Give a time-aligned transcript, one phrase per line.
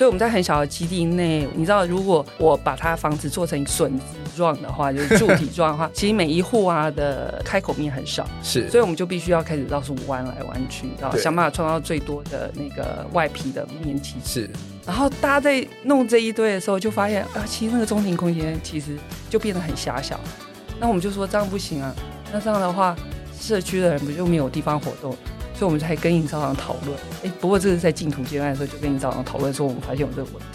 [0.00, 14.14] 所以我们在很小的基地内，你知道，如果我把它房子做成笋子状的话，就是柱体状的话，其实每一户啊的开口面很少，是，所以我们就必须要开始到处弯来弯去，然后想办法创造最多的那个外皮的面积。
[14.24, 14.48] 是，
[14.86, 18.96] 然后大家在弄这一堆的时候，就发现啊，其实那个中庭空间其实
[19.28, 20.18] 就变得很狭小。
[20.80, 21.94] 那我们就说这样不行啊，
[22.32, 22.96] 那这样的话，
[23.38, 25.14] 社区的人不就没有地方活动？
[25.60, 26.98] 所以我们才跟营造厂讨论。
[27.22, 30.46] 哎，不过这个是在竞图阶段的时候就跟营造厂讨论说，我们发现有这个问题。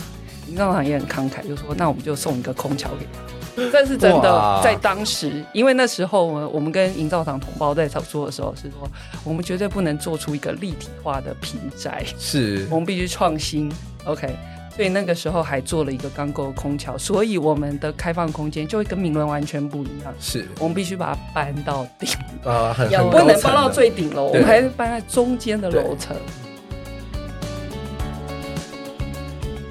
[0.50, 3.20] 营造厂也很慷慨，就说那我们就送一个空桥给他。
[3.72, 8.90] 这是真的，在当时，因为那时候呢，我们跟营造厂同胞在炒作的时候是说，
[9.23, 13.72] 我们绝对不能做出一个立体化的平宅，是我们必须创新。
[14.05, 14.35] OK。
[14.76, 20.14] 所以那个时候还做了一个钢构空桥，所以我们的开放空间就会跟明伦完全不一样。
[20.20, 22.10] 是我们必须把它搬到顶
[22.44, 26.14] 啊，很不能搬到最顶楼，我们还是搬在中间的楼层。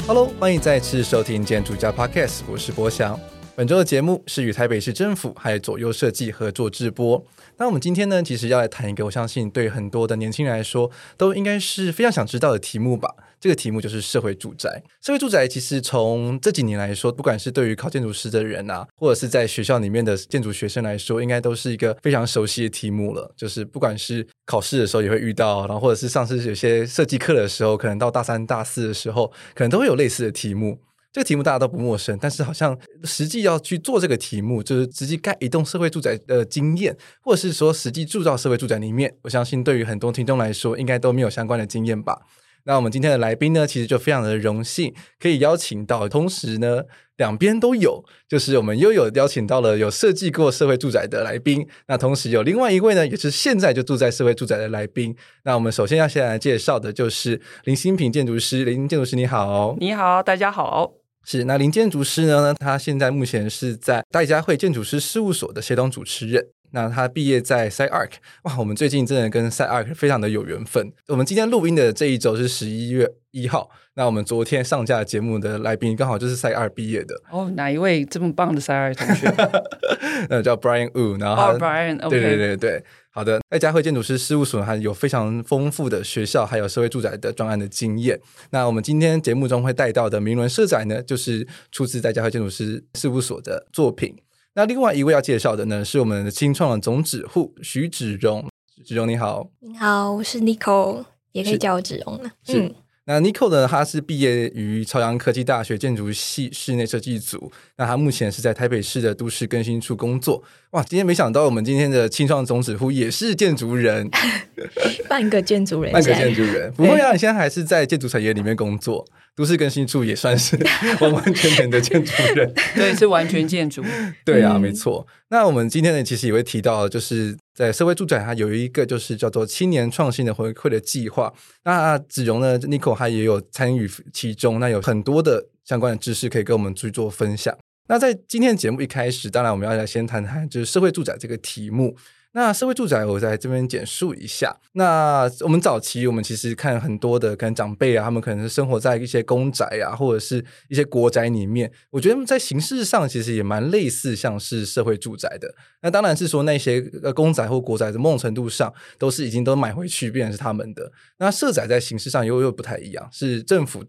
[0.07, 3.21] Hello，欢迎再次收听建筑家 Podcast，我是博翔。
[3.57, 7.25] 本周的节目是与台北市政府还有左右设计合作制播。
[7.57, 13.15] 那我们今天呢，其实要来谈一个我相信对很多的年轻人来说都应该是非常想知道的题目吧。
[13.41, 14.83] 这个题目就是社会住宅。
[15.01, 23.33] 社会住宅其实从这几年来说，不管是对于考建筑师的人啊，或者是在学校里面的建筑学生来说，应该都是一个非常熟悉的题目了。
[23.37, 30.81] 就是不管是考试的时候也会遇到，然后或者是上次有些设计课的时候，可能到大三、大四的时候，可能都会有类似的题目。
[31.15, 42.23] 这个题目大家都不陌生，但是好像实际要去做这个题目，就是实际盖一栋社会住宅的经验，或者是说实际住到社会住宅里面，我相信对于很多听众来说，应该都没有相关的经验吧。
[42.65, 46.83] 那我们今天的来宾呢，其实就非常的荣幸，可以邀请到，同时呢，
[47.17, 55.15] 两边都有，就是我们又有邀请到了有设计过社会住宅的来宾，那同时有另外一位呢，也是现在就住在社会住宅的来宾。
[55.45, 61.04] 那我们首先要先来介绍的就是林新平建筑师，林建筑师你好，你好，大家好。
[61.25, 62.55] 是，那林建筑师呢？
[62.55, 66.47] 他现在目前是在戴家汇建筑师事务所的协同主持人。
[66.75, 68.11] 那他毕业在 CiteArc，
[68.43, 70.93] 哇，我们最近真的跟 CiteArc 非常的有缘分。
[71.07, 77.15] 我们今天录音的这一周是十一月一号，那我们昨天上架节目的来宾刚好就是 CiteArc 毕业的。
[77.31, 79.33] 哦，哪一位这么棒的 CiteArc 同学？
[80.29, 82.09] 那，叫 Brian Wu，然后、oh, Brian，okay.
[82.11, 82.85] 对对对对。
[83.11, 88.21] 好的，戴嘉慧建筑师事务所还有非常丰富的学校还有社会住宅的专案的经验。
[88.51, 94.17] 那我们今天节目中会带到的名伦社宅呢，就是出自在嘉慧建筑师事务所的作品。
[94.57, 98.49] 那另外一位要介绍的呢，是我们的青创的总指户徐芷荣。
[98.85, 102.31] 芷荣你好，你好，我是 Nico，也可以叫我芷荣了。
[102.47, 102.61] 是。
[102.61, 102.75] 嗯
[103.07, 103.69] 那 Nico 呢？
[103.69, 107.53] 他是毕业于朝阳科技大学建筑系室内设计组。
[107.77, 110.43] 那他目前是在台北市的都市更新处工作。
[110.71, 114.09] 哇，今天没想到我们今天的青创总指挥也是建筑人，
[115.07, 116.73] 半个建筑人，半个建筑人。
[116.73, 119.07] 不会啊，你现在还是在建筑产业里面工作。
[119.37, 120.57] 都市更新处也算是
[121.01, 123.83] 完完全全的建筑人， 对，是完全建筑。
[124.25, 125.07] 对啊，没错。
[125.29, 131.33] 那我们今天呢，其实也会提到，就是在社会住宅，它有一个就是叫做青年创新的回馈的计划。
[131.65, 137.57] 那子荣呢，Nico 他也有参与其中，那有很多的相关的知识可以跟我们去做分享。
[137.89, 141.97] 那在今天的节目一开始，当然我们要来先谈谈就是社会住宅这个题目。
[142.37, 144.57] 那社会住宅，我在这边简述一下。
[144.73, 151.71] 那我们早期，我们其实看很多的可能长辈啊，他们可能是生活在一些公宅啊，或者是一些国宅里面。
[151.91, 155.55] 我觉得在形式上，其实也蛮类似，像是社会住宅的。
[155.81, 160.91] 那当然是说那些呃公宅或国宅，的某种程度上都是已经都买回去，变成是他们的。
[161.19, 163.85] 那社宅在形式上又又不太一样，是政府。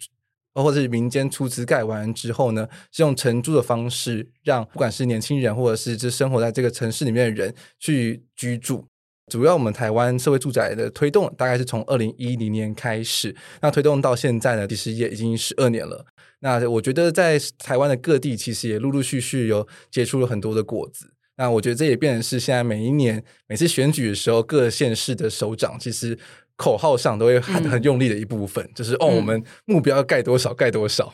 [0.64, 8.86] 或者是民间出资盖完之后呢，是用承租的方式，让不管是年轻人或者是就生活在这个城市里面的人去居住。
[9.32, 16.06] 主要我们台湾社会住宅的推动，大概是从二零一零年开始，那推动到现在呢，其实也已经十二年了。
[16.40, 21.12] 那我觉得在台湾的各地，其实也陆陆续续有结出了很多的果子。
[21.38, 26.18] 那我觉得这也变成是现在每一年每次选举的时候，各县市的首长其实。
[26.58, 31.14] 口号上都会喊很用力的一部分，嗯、就是哦，我们目标要盖多少盖多少。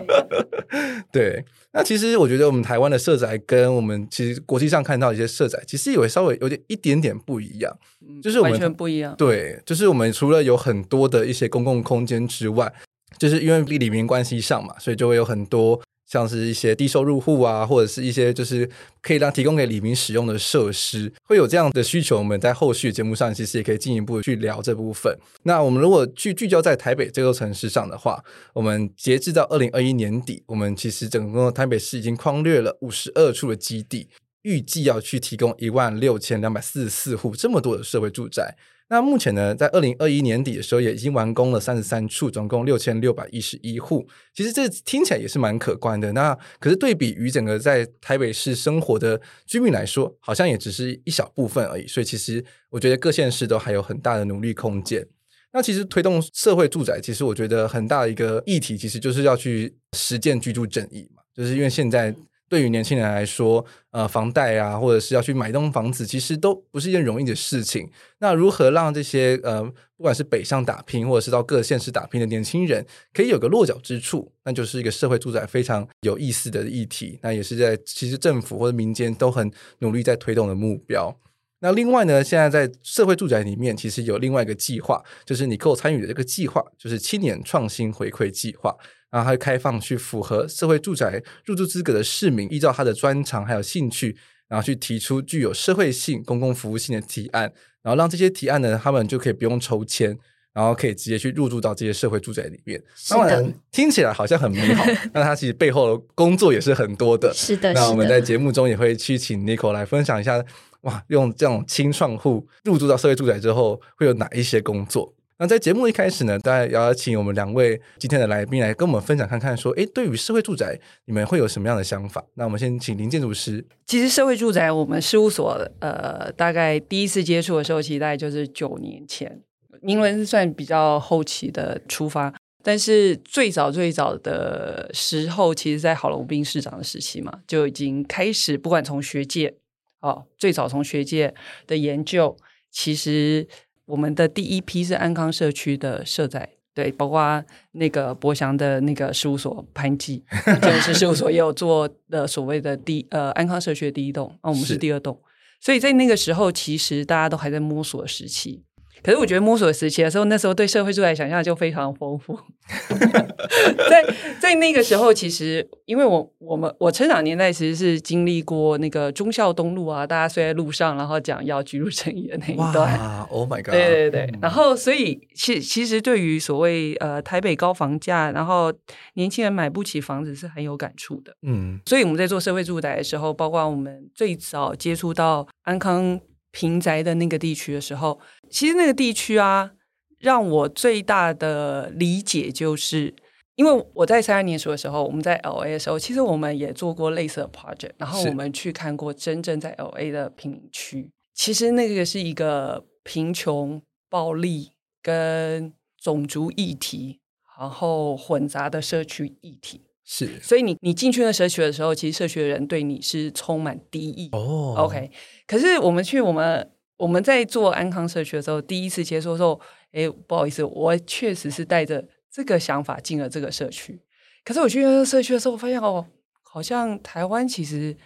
[1.12, 7.76] 对，那其实我觉得我们台湾的社宅跟我们其实国际上看到一些社宅，其实也会稍微有点一点点不一样，
[8.22, 9.14] 就是我们完全不一样。
[9.16, 12.72] 对，就是我们除了有很多的一些公共空间之外，
[13.18, 15.80] 就是因为里民关系上嘛，所以就会有很多。
[16.10, 18.68] 像是一些低收入户啊，或者是一些就是
[19.00, 22.18] 可以让提供给里民使用的设施，会有这样的需求。
[22.18, 25.16] 我们在后续节目上其实也可以进一步去聊这部分。
[25.44, 28.20] 那我们如果去聚焦在台北这座城市上的话，
[28.52, 34.08] 我们截至到二零二一年底，我们其实整个台北市已经匡列了五十二处的基地。
[34.42, 38.56] 预计要去提供一万六千两百四十四户这么多的社会住宅。
[38.90, 44.04] 那目前呢，在二零二一年底的时候，也已经完工了三十三处，总共六千六百一十一户。
[44.34, 46.12] 其实这听起来也是蛮可观的。
[46.12, 51.86] 那可是对比于整个在台北市生活的居民来说，好像也只是一小部分而已。
[51.86, 55.06] 所以其实我觉得各县市都还有很大的努力空间。
[55.52, 61.22] 那其实推动社会住宅，其实我觉得很大的一个议题，其实就是要去实践居住正义嘛。
[61.32, 62.12] 就是因为现在。
[62.50, 67.88] 对于年轻人来说，呃，房贷啊，或者是要去买一栋房子，其实都不是一件容易的事情。
[68.18, 69.62] 那如何让这些呃，
[69.96, 77.20] 不管是北上打拼，或者是到各县市打拼的年轻人，可以有个落脚之处，那就是一个社会住宅非常有意思的议题。
[77.22, 79.48] 那也是在其实政府或者民间都很
[79.78, 81.16] 努力在推动的目标。
[81.60, 88.74] 那另外呢，现在在社会住宅里面，其实有另外一个计划，就是你可参与的这个计划，就是青年创新回馈计划。
[89.10, 94.16] 然后还开放去符合社会住宅入住资格的市民，依照他的专长还有兴趣，
[94.48, 97.52] 然后去提出具有社会性、公共服务性的提案，
[97.82, 100.16] 然后让这些提案呢，他们就可以不用抽签，
[100.52, 102.80] 然后可以直接去入住到这些社会住宅里面。
[103.08, 107.32] 当然听起来好像很美好， 但他其实背后的工作也是很多的。
[107.34, 107.72] 是的。
[107.72, 110.44] 那我们在节目中也会去请 Nico 来分享一下，
[110.82, 115.12] 哇，用这种清创户入住到社会住宅之后，会有哪一些工作？
[115.40, 122.22] 那在节目一开始呢，大家要请我们两位今天的来宾来跟我们分享看看，说，诶，对于社会住宅，你们会有什么样的想法？
[122.34, 123.64] 那我们先请林建筑师。
[123.86, 129.40] 其实社会住宅，我们事务所呃，大概第一次接触的时候，其实大概就是九年前，
[129.80, 139.54] 明文算比较后期的出发，但是最早最早的时候，其实在郝龙斌市长的时期嘛，就已经开始，不管从学界
[140.02, 141.32] 哦，最早从学界
[141.66, 142.36] 的研究，
[142.70, 143.48] 其实。
[143.90, 150.22] 我们的第一批是安康社区的社宅，对，包括那个博祥的那个事务所潘记，
[150.62, 155.18] 就是事务所也有做的所谓的第呃安康社区的第一栋，那我们是第二栋，
[155.60, 158.64] 所以在那个时候，其实大家都还在摸索时期。
[159.02, 162.38] 可是我觉得摸索时期的时候，那时候对社会住宅想象就非常丰富。
[163.88, 164.04] 在
[164.38, 172.98] 在那个时候，其实因为我我们我成长年代其实是经历过那个忠孝东路啊，大家睡在路上，然后讲要居住正义的那一段。
[172.98, 173.70] 哇，Oh my God！
[173.72, 178.72] 对对对，然后所以其其实对于所谓呃台北高房价，然后
[179.14, 181.34] 年轻人买不起房子是很有感触的。
[181.42, 186.20] 嗯，所以我们在做社会住宅的时候，包括我们最早接触到安康。
[186.52, 188.18] 平宅的那个地区的时候，
[188.50, 189.72] 其实那个地区啊，
[190.18, 193.14] 让我最大的理解就是，
[193.54, 207.20] 因为我在三二年书的时候，我们在 LA 的时候，其实我们也做过类似的 project，然后我们去看过真正在 LA 的贫民区，其实那个是一个贫穷、暴力跟种族议题，
[207.58, 209.82] 然后混杂的社区议题。
[210.04, 214.28] 是，所以你你进去那社区的时候，其实社区的人对你是充满敌意。
[214.32, 215.08] 哦，OK。
[215.46, 216.68] 可是我们去我们
[217.00, 219.58] 我们在做安康社区的时候，第一次接触的时候，
[219.92, 223.98] 哎，不好意思，我确实是带着这个想法进了这个社区。
[224.44, 226.06] 可是我去那个社区的时候，我发现哦，
[226.42, 227.96] 好像台湾其实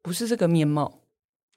[0.00, 1.00] 不是这个面貌。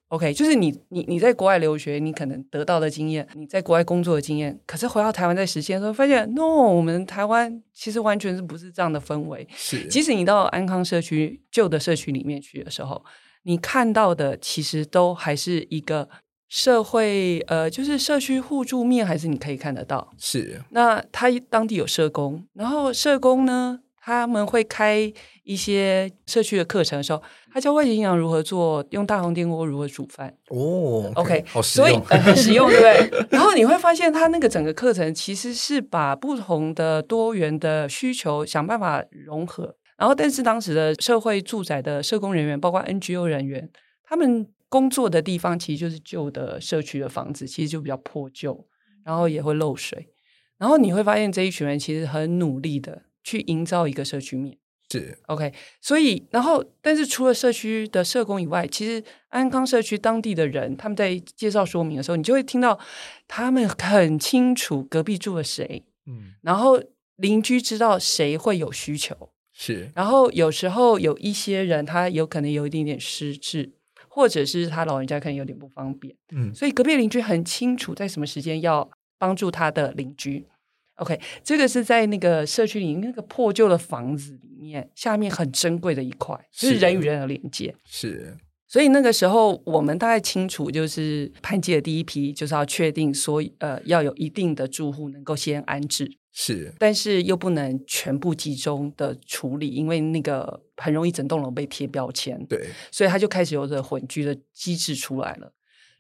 [0.09, 9.47] OK，就是你你你在国外留学，你可能得到的经验，你在国外工作的经验，可是回到台湾在实践的时候，发现 no，我们台湾其实完全是不是这样的氛围。
[9.55, 13.03] 是，即使你到安康社区旧的社区里面去的时候，
[13.43, 16.07] 你看到的其实都还是一个
[16.47, 20.13] 社会，呃，就是社区互助面，还是你可以看得到。
[20.17, 25.11] 是，那他当地有社工，然后社工呢，他们会开
[25.43, 30.33] 一些社区的课程的时候，他教外籍营养如何做，用大红电锅如何煮饭。
[30.49, 33.25] 哦，OK，好实用，所以、呃、很实用，对不对？
[33.31, 39.75] 然后你会发现，他那个整个课程其实是把不同的多元的需求想办法融合。
[39.97, 43.69] 然后，但是当时的社会住宅的社工人员，包括 NGO 人员，
[44.03, 48.67] 他们工作的地方其实就是旧的社区的房子，其实就比较破旧，
[49.05, 50.09] 然后也会漏水。
[50.57, 53.03] 然后你会发现，这一群人其实很努力的。
[53.27, 54.55] 去营造一个社区面
[54.91, 55.51] 是 OK，
[55.81, 62.79] 所以然后，但是除了社区的社工以外，其实安康社区当地的人他们在介绍说明的时候，你就会听到
[63.27, 66.79] 他们很清楚隔壁住了谁，嗯，然后
[67.15, 73.73] 邻居知道谁会有需求，是，然后有时候有一些人他有可能有一点点失智，
[74.15, 80.47] 或者是他老人家可能有点不方便，嗯，所以隔壁邻居很清楚在什么时间要帮助他的邻居。
[80.95, 87.75] OK，这个是在那个社区里那个破旧的房子里面，下面很珍贵的一块，是就是人与人的连接。
[87.83, 88.37] 是，
[88.75, 105.53] 所以那个时候我们大概清楚，就是判记的第一批就是要确定说，呃，要有一定的住户能够先安置，是，但是又不能全部集中的处理，因为那个很容易整栋楼被贴标签，对，所以他就开始有着混居的机制出来了。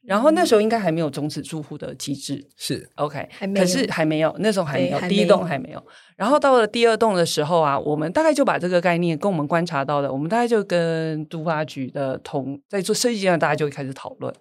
[0.05, 5.83] 然后那时候应该还没有终止住户的机制，是 OK，还没，可是还没有，那时候还没有，第一栋还没有。
[6.15, 14.33] 然后到了第二栋的时候啊，我们大概就把这个概念跟我们观察到的，我们大概就跟都发局的同在做设计阶段，大家就会开始讨论。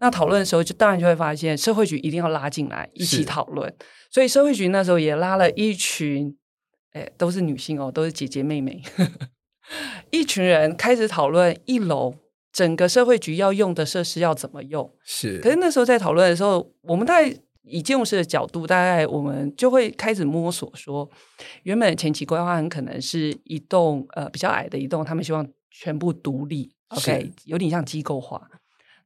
[0.00, 3.74] 那讨论的时候，就当然就会发现社会局一定要拉进来一起讨论。
[4.10, 6.36] 所以社会局那时候也拉了一群，
[6.92, 8.80] 哎，都是女性哦，都是姐姐妹妹，
[10.10, 12.14] 一群人开始讨论一楼。
[12.58, 14.92] 整个社会局要用的设施要怎么用？
[15.04, 15.38] 是。
[15.38, 21.08] 可是那时候在讨论的时候，我们大概以建筑师的角度，大概我们就会开始摸索说，
[21.62, 28.50] 原本前期规划很可能是一栋呃比较矮的一栋，他们希望全部独立，OK，有点像机构化。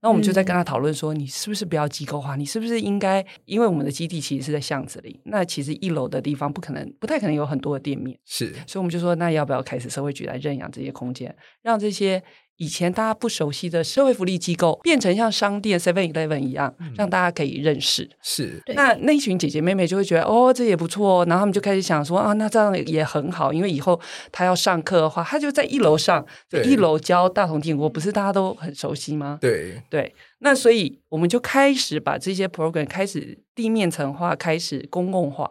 [0.01, 2.35] 那我们就在跟他讨论说，你是不是不要机构化？
[2.37, 3.25] 你是不是应该？
[3.45, 8.53] 因为我们的基地其实是在巷子里，那其实一楼的地方不可能，不太可能有很多的店面，是。
[8.67, 12.23] 所以我们就说，那要不要开始社会局来认养这些空间，让这些。
[12.63, 18.09] 以前大家不熟悉的社会福利机构，变成像商店 Seven Eleven 一样，让大家可以认识。
[18.23, 21.23] 是，那那一群姐姐妹妹就会觉得，哦，这也不错。
[21.23, 24.01] 哦然后他们就开始想说，啊，那这样也很好，因为以后
[24.31, 29.39] 他要上课的话，他就在一楼上，在一楼教大同电锅，不是大家都很熟悉吗？
[29.41, 30.15] 对对。
[30.39, 35.51] 那所以我们就开始把这些 program 开始地面层化，开始公共化。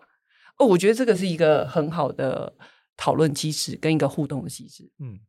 [0.57, 2.53] 哦，我觉得这个是一个很好的
[2.95, 4.89] 讨论机制跟一个互动的机制。
[5.01, 5.19] 嗯。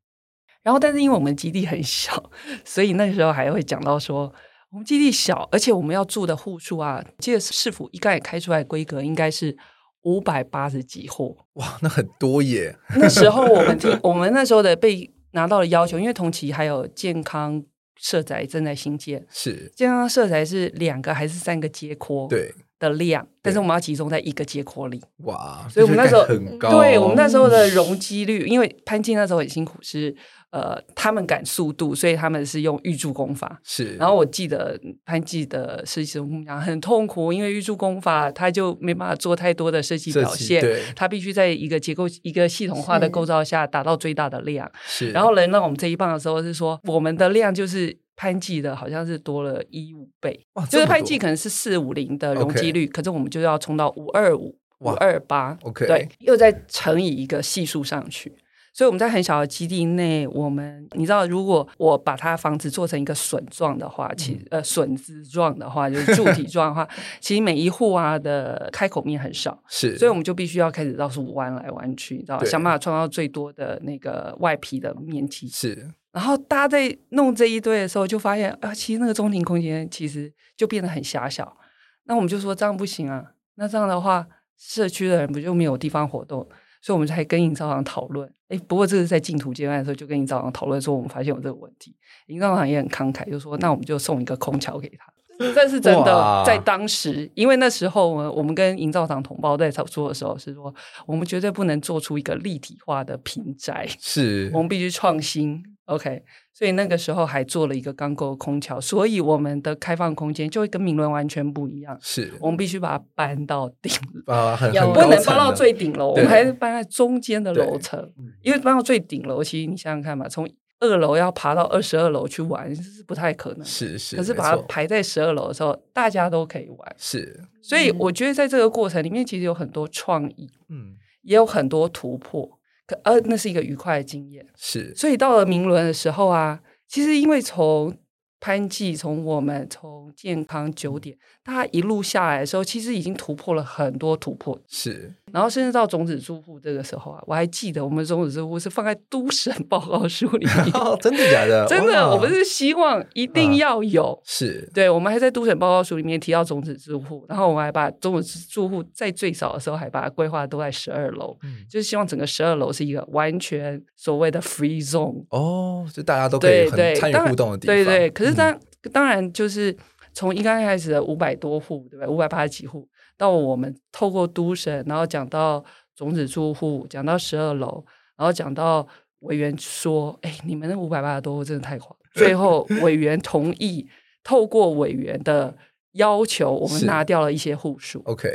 [0.63, 2.31] 然后，但是因为我们基地很小，
[2.65, 4.33] 所以那个时候还会讲到说，
[4.71, 9.57] 我们基地小，而且我们要住的户数啊，记得市府一概开出来规格应该是
[10.03, 11.37] 五百八十几户。
[11.55, 12.77] 哇，那很多耶！
[12.97, 17.63] 那时候我们听，我们那时候的被拿到了要求，因为同期还有健康
[17.97, 22.29] 社宅正在兴建，是健康社宅是两个还是三个街廓？
[22.29, 22.55] 对。
[22.83, 25.01] 的量，但是我们要集中在一个接口里。
[25.19, 25.65] 哇！
[25.71, 30.13] 所以我们那时候很高，对我们那时候的容积率，因为潘记那时候很辛苦，是
[30.51, 33.61] 呃，他们赶速度，所以他们是用预铸工法。
[33.63, 33.95] 是。
[33.95, 44.69] 然后我记得潘记的设计师跟我讲很痛苦，因为预铸工法他就没办法做太多的设计表现，对，他必须在一个结构、一个系统化的构造下达到最大的量。
[44.85, 45.11] 是。
[45.11, 48.02] 然后轮到我们这一棒的时候，是说我们的量就是。
[48.17, 58.33] 潘记的好像是多了一五倍，就是潘记可能是四五零的容积率，可是我们就要冲到五二五、五二八，OK，对，又再乘以一个系数上去。
[58.75, 66.89] 所以我们在很小的基地内，我们你知道，如果我把它房子做成一个笋状的话，其实呃笋子状的话，就是柱体状的话，
[67.21, 75.91] 其实每一户啊的开口面很少，是，所以我们就必须要开始到处弯来弯去，你知道，想办法创造最多的那个外皮的面积是。
[76.13, 81.57] 然后大家在弄这一堆的时候，就发现啊，其实那个中庭空间其实就变得很狭小。
[82.05, 84.27] 那我们就说这样不行啊，那这样的话，
[84.59, 86.47] 社区的人不就没有地方活动？
[86.83, 88.29] 所以我们才跟营造厂讨论。
[88.49, 91.97] 哎，不过这是在净土阶段的时候，就跟营造厂讨论说，我们发现有这个问题。
[92.27, 95.07] 营造厂也很慷慨，就说那我们就送一个空桥给他。
[95.39, 100.73] 这是真的，在当时，因为那时候我们跟营造厂同胞在操作的时候是说，
[101.07, 105.63] 我们绝对不能做出一个立体化的平宅，是我们必须创新。
[105.87, 106.23] OK，
[106.53, 111.99] 所以那个时候还做了一个钢构空桥，所以我们的开放空间就会跟明伦完全不一样。
[112.01, 113.93] 是我们必须把它搬到顶，
[114.27, 118.11] 啊，很不能搬到最顶楼，我们还是搬在中间的楼层，
[118.43, 120.49] 因为搬到最顶楼，其实你想想看嘛，从
[120.79, 124.17] 二楼要爬到二十二楼去玩是不太可能，是是。
[124.17, 126.95] 可是把它排在十二楼的时候，大家都可以玩。
[126.97, 132.59] 是，所以我觉得在这个过程里面，其实有很多创意，嗯，也有很多突破。
[133.05, 134.95] 呃，那是一个愉快的经验，是。
[134.95, 137.97] 所以到了明伦的时候啊，其实因为从
[138.41, 145.15] 潘记，从我们从健康九点，大家一路下来的时候，其实已经突破了很多突破，是。
[145.33, 151.65] 然后甚至到种子住户这个时候啊，我还记得我们种子住户是放在都审报告书里面， 哦、真的假的？
[151.69, 154.91] 真的，我们是希望一定要有，啊、是对。
[154.91, 168.11] 我们还在都审报告书里面提到种子住户，然后我们还把种子住户在最少的时候还把它规划都在十二楼，嗯，就是希望整个十二楼是一个完全所谓的 free zone 哦，就大家都可以很参与互动的地方，对对。
[168.11, 168.61] 可是当、嗯、
[168.93, 169.75] 当然就是
[170.13, 172.07] 从一刚开始的五百多户，对吧？
[172.07, 172.87] 五百八十几户。
[173.23, 175.65] 到我们透过都审，然后讲到
[175.95, 177.85] 种子住户，讲到十二楼，
[178.17, 178.85] 然后讲到
[179.21, 183.89] 委员说：“哎，你们那五百八十多户真的太狂。”最后 委员同意，
[184.25, 185.57] 透过委员的
[185.93, 188.29] 要求，我们拿掉了一些户数，OK，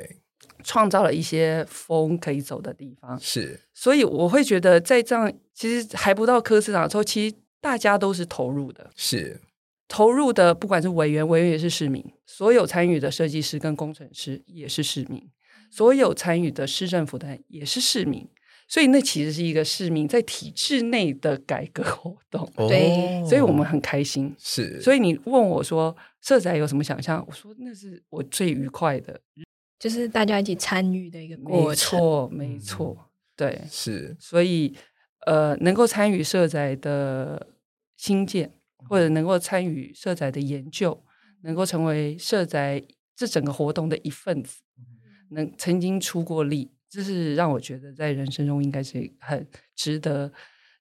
[0.63, 3.20] 创造了一些风可以走的地方。
[3.20, 8.89] 是，所以我会觉得，在这样其实还不到科市长的时候，其实大家都是投入的。
[8.96, 9.41] 是。
[9.88, 15.22] 投入的不管是委员，委员也是市民；所有参与的设计师跟工程师也是市民；
[15.72, 18.27] 所有参与的市政府的也是市民。
[18.70, 22.46] 所以那其实是一个市民在体制内的改革活动。
[22.67, 24.36] 对，所以我们很开心。
[24.38, 27.24] 是，所以你问我说社宅有什么想象？
[27.25, 29.17] 我说那是我最愉快的，
[29.79, 31.98] 就是大家一起参与的一个过程。
[31.98, 34.17] 没错，没错，嗯、对，是。
[34.20, 34.75] 所以
[35.25, 37.48] 呃，能够参与社宅的
[37.96, 38.51] 新建。
[38.90, 41.04] 或者能够参与社宅的研究，
[41.42, 42.82] 能够成为社宅
[43.16, 44.62] 这整个活动的一份子，
[45.32, 50.32] 能曾经出过力，这是让我觉得在人生中应该是很值得、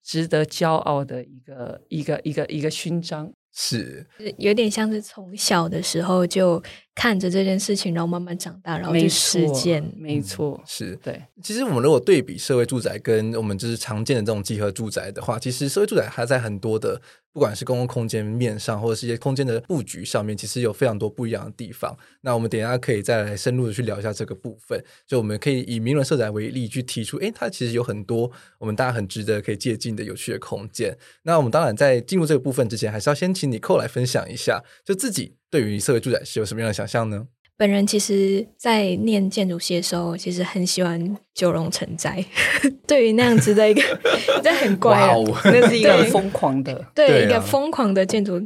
[0.03, 3.33] 值得骄傲的一个、一个、一个、一个勋章。
[3.59, 6.63] 是，有点像是从小的时候就
[6.95, 9.83] 看着这件事情，然后慢慢长大，然后去实践。
[9.97, 11.23] 没错，是对。
[11.43, 17.01] 其实我们如果对比社会住宅跟我们就是常见的这种集合住宅的话，其实社会住宅还在很多的。
[17.37, 21.95] 不管是公共空间面上，或者是一些空间的布局上面，其实有非常多不一样的地方。
[22.23, 24.83] 那我们等一下可以再来深入的去聊一下这个部分。
[25.07, 30.97] 就我们可以以明伦社宅为例，去提出，诶，它其实有很多我们大家很值得可以借鉴的有趣的空间。
[31.25, 37.27] 那我们当然在进入这个部分之前，还是要先请 Nicole 来分享一下，就自己对于社会住宅是有什么样的想象呢？
[37.59, 42.23] 本人其实，在念建筑系的时候，其实很喜欢九龙城寨。
[42.87, 43.83] 对于那样子的一个，
[44.45, 48.41] 这很怪哦，那是一个疯狂的，对，对，一个疯狂的建筑。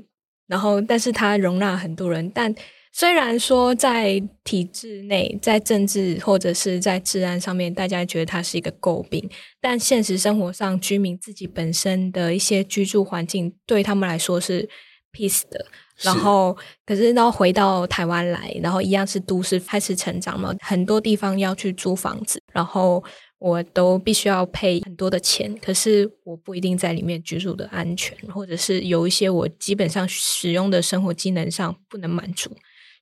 [0.46, 2.30] 然后，但是它容纳很多人。
[2.34, 2.54] 但
[2.92, 9.28] 虽然说在体制内，在政治或者是在治安上面，大家觉得它是一个诟病，
[9.60, 14.68] 但现实生活上，居民自己本身的一些居住环境，对他们来说是
[15.12, 15.64] peace 的。
[16.02, 23.04] 然后，可是然后回到台湾来，然后一样是都市开始成长嘛，很多地方要去租房子，然后
[23.38, 32.50] 我都必须要配很多的钱，可是我不一定在里面居住的安全，或者是有一些我基本上使用的生活机能上不能满足，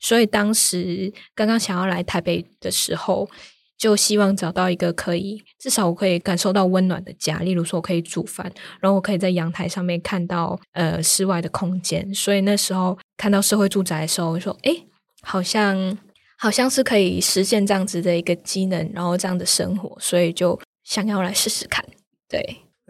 [0.01, 3.31] 所以当时刚刚想要来台北的时候。
[3.79, 12.13] 就希望找到一个可以至少我可以感受到温暖的家，例如说我可以煮饭，然后我可以在阳台上面看到呃室外的空间。
[12.13, 14.77] 所以那时候看到社会住宅的时候，我说哎，
[15.23, 15.97] 好像
[16.37, 21.85] 好像是可以实现这样子的一个机能，然后这样的生活，所以就想要来试试看。
[22.29, 22.43] 对，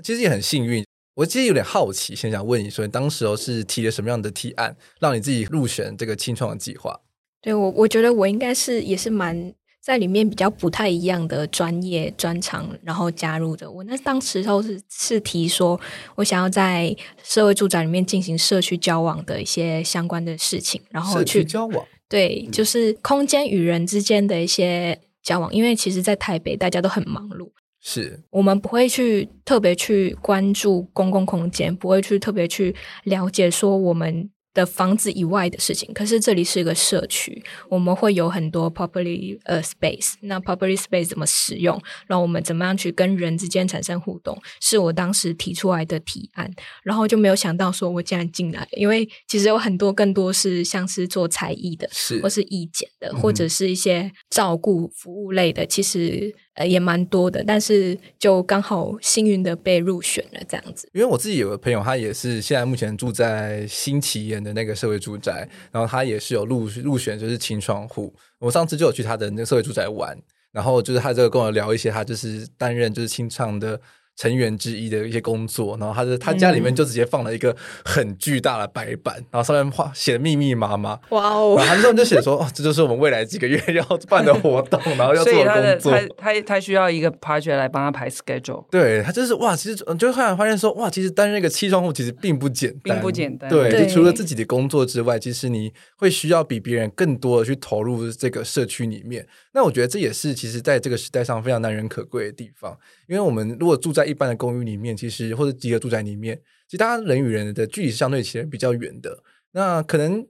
[0.02, 0.82] 其实也很幸运。
[1.16, 6.98] 我其实有点好奇，先想问你说，你当时候是提了什么样的提案，让你自己入选这个清创的计划？
[7.42, 9.52] 对，我我觉得我应该是也是蛮。
[9.88, 13.70] 在里面比较不太一样的专业专长，然后加入的。
[13.70, 15.80] 我那当时候是是提说，
[16.14, 21.86] 我想要在社会住宅里面进行社区交往的一些相关的事情，然后去交往。
[22.06, 25.50] 对，就是空间与人之间的一些交往。
[25.54, 27.48] 因为其实，在台北大家都很忙碌，
[27.80, 34.28] 是我们不会去特别去关注公共空间，不会去特别去了解说我们。
[34.58, 40.14] 的房子以外的事情，可是这里是一个社区，我们会有很多 property 呃 space。
[40.22, 41.80] 那 property space 怎么使用？
[42.08, 44.36] 然后我们怎么样去跟人之间产生互动？
[44.60, 46.50] 是我当时提出来的提案，
[46.82, 56.34] 然后就没有想到说我竟然进来，因为其实有很多更多是像是做才艺的，是或是义剪的，或者是一些照顾服务类的，其实。
[56.58, 60.90] 呃，也蛮多的，但是就刚好幸运的被入选了这样子。
[60.92, 68.12] 因为我自己有个朋友，他也是现在目前住在新奇岩的那个社会住宅，然后他也是有入入选，就是清创户。
[68.40, 70.18] 我上次就有去他的那个社会住宅玩，
[70.50, 73.80] 然后就是他这个跟我聊一些，他就是担任就是清创的。
[74.18, 80.98] 成员之一的一些工作，然后他的他家里面就直接放了一个很巨大的白板，嗯、然后上面画写的密密麻麻。
[81.10, 81.54] 哇哦！
[81.56, 88.66] 然后他们就写说：“哦，这就是我们未来几个月 要办的活动，然后要做的工作。”他他他需要一个 project 来帮他排 schedule。
[88.72, 93.48] 对，他就是哇，其实就后来发现说哇，其实担任一个青创户其实并不简单，并不简单。
[93.48, 99.24] 对，对就除了自己的工作之外，其实你会需要比别人更多的去投入这个社区里面。
[99.52, 102.76] 那我觉得这也是其实在这个时代上非常难能可贵的地方。
[103.08, 109.22] 因为我们如果住在一般的公寓里面，其实或者集合住宅里面，其实大家人与人的距离是相对起来比较远的。
[109.52, 110.24] 那可能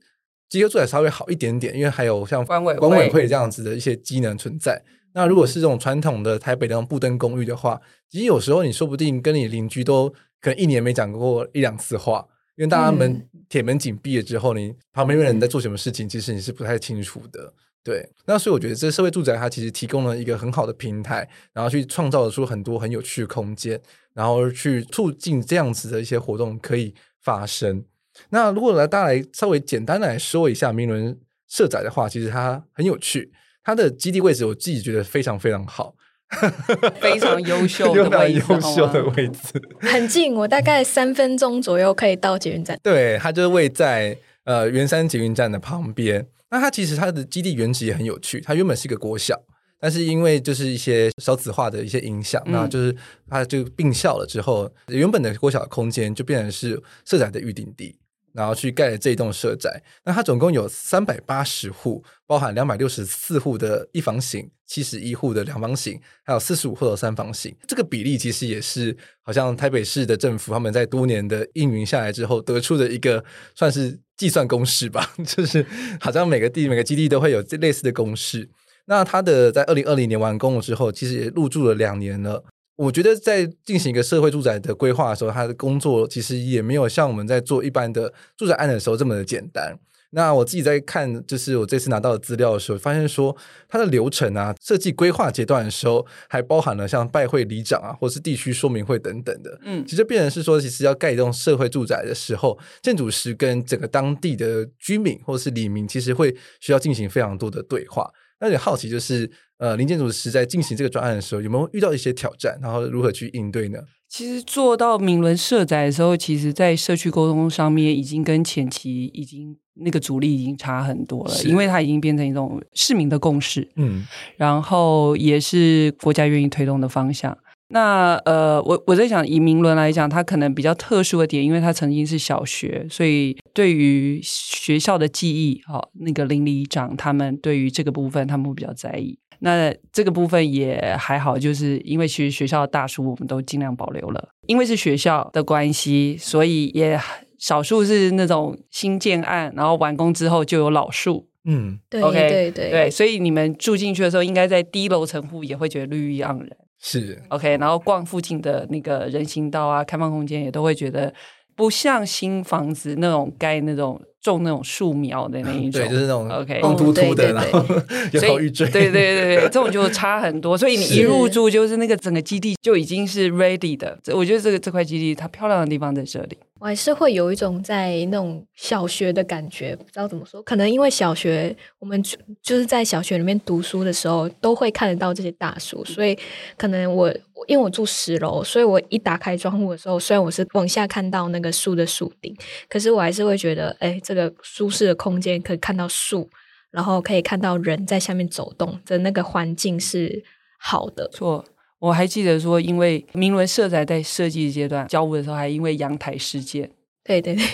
[0.48, 4.82] 集合住宅稍微好一点点，因为还有像管委管委会这样子的一些机能存在。
[5.12, 10.08] 那如果是这种传统的台北的那种布灯公寓的话，其实有时候你说不定跟你邻居都
[10.40, 12.24] 可能一年没讲过一两次话，
[12.56, 17.52] 因为大家门铁门紧闭了之后，你旁边的人在做什么事情，其实你是不太清楚的。
[17.88, 23.80] 对，那所以我觉得这社会住宅它其实提供了一个很好的平台，然后去创造出很多很有趣的空间，
[24.12, 27.82] 然后去促进这样子的一些活动可以发生。
[28.28, 33.32] 那如果来大家来稍微简单的来说一下明伦社宅的话，其实它很有趣，
[33.64, 35.94] 它的基地位置我自己觉得非常非常好，
[37.00, 42.78] 非常优秀的 位置，优秀的位置， 很近，我大概三分钟左右可以到捷运站。
[42.82, 44.18] 对，它就是位在。
[44.48, 46.26] 呃圆山捷运站的旁边。
[46.50, 49.38] 那它其实它的基地原址也很有趣，它原本是一个国小，
[49.78, 52.96] 但是因为就是一些少子化的一些影响，那、嗯、就是
[53.28, 57.98] 它就并校了之后，原本的国小的空间就变成是社宅的预定地。
[58.38, 67.52] 然后去盖了这一栋社宅，那它总共有三百八十户，包含两百六十四户的一房型、七十一户的两房型，还有四十五户的三房型。
[67.66, 73.24] 这个比例其实也是好像台北市的政府他们在多年的运营下来之后得出的一个
[73.56, 75.66] 算是计算公式吧， 就是
[75.98, 78.48] 好像每个地每个基地都会有这类似的公式。
[78.86, 82.44] 那它的在二零二零年完工了之后，其实也入住了两年了。
[82.78, 89.76] 我觉得在进行一个社会住宅的规划的时候，他的工作其实也没有像我们在做一般的住宅案的时候这么的简单。
[90.10, 93.36] 那我自己在看，就是我这次拿到的资料的时候，发现说
[93.68, 99.58] 它的流程啊，设计规划阶段的时候，还包含了像拜会里长啊，或是地区说明会等等的。
[99.64, 108.10] 嗯，其实变成是说，其实要盖一栋社会住宅的时候，建筑师跟整个当地的居民或是里民，其实会需要进行非常多的对话。
[108.40, 109.30] 那有点好奇就是。
[109.58, 112.56] 呃，林建筑师在进行这个专案的时候，有没有遇到一些挑战？
[112.62, 113.80] 然后如何去应对呢？
[114.08, 127.36] 其实做到明伦社宅的时候，其实在社区沟通上面已经跟前期已经那个阻力已经差很多了，因为它已经变成一种市民的共识，嗯，然后也是国家愿意推动的方向。
[127.70, 139.18] 那呃，我我在想，以明伦来讲，他可能比较特殊的点，因为他曾经是小学，所以对于学校的记忆，哦，那个邻里长他们对于这个部分，他们会比较在意。
[139.40, 146.98] 那这个部分也还好，就是因为其实学校的大树我们都尽量保留了，因为是学校的关系，所以也
[147.38, 151.28] 少数是那种新建案，然后完工之后就有老树。
[151.44, 156.48] 嗯，对，OK，对对对，所以你们住进去的时候，应该在低楼层户也会觉得绿意盎然。
[156.80, 161.12] 是 OK，然后逛附近的那个人行道啊，开放空间也都会觉得
[161.54, 164.00] 不像新房子那种盖那种。
[164.30, 167.64] 种那种树苗的那 一种，对，就是那种 OK，光秃秃的，然后
[168.12, 170.56] 有好玉锥，对对对对，这种就差很多。
[170.56, 173.98] 所以你一入住，就是那个整个基地就已经是 ready 的。
[174.14, 176.36] 我觉得这个这块基地它漂亮的地方在这里。
[176.60, 186.18] 我还是会有一种在那种小学的感觉，不知道怎么说，可能因为小学我们就就是在小学里面读书的时候，都会看得到这些大树，所以
[186.56, 187.08] 可能我
[187.46, 192.34] 因为我住十楼，所以我一打开窗户的时候，虽然我是往下看到那个树的树顶，
[192.68, 196.28] 可是我还是会觉得，哎，这个舒适的空间可以看到树，
[196.70, 200.22] 然后可以看到人在下面走动的那个环境是
[200.58, 201.08] 好的。
[201.12, 201.44] 错。
[201.80, 206.68] 我还记得说，因为明伦社宅在设计阶段交屋的时候，还因为阳台事件，
[207.04, 207.44] 对对对，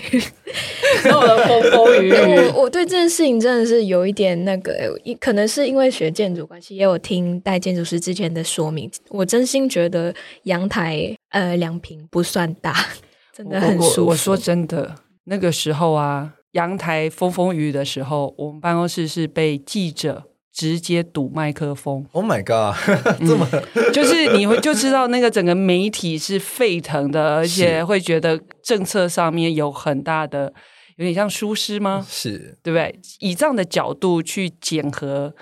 [1.11, 2.13] 闹了风风雨雨。
[2.55, 8.91] 我我对这件事情真的是有一点那个，可能是因为学建筑关系，也有听戴建筑师之前的说明。
[9.11, 12.75] 我真心觉得阳台呃两平不算大，
[13.31, 14.01] 真的很舒服。
[14.05, 20.25] 我，我说真的，那个时候啊，阳台风风雨雨的时候，我们办公室是被记者。
[20.57, 22.77] 直接堵麦克风！Oh my god！
[23.27, 30.53] 这么、嗯、就是你会就知道那个整个媒体是沸腾的，而且会觉得政策上面有很大的，
[30.95, 32.07] 有点像疏失吗？
[32.09, 33.01] 是，对不对？
[33.19, 35.35] 以这样的角度去检核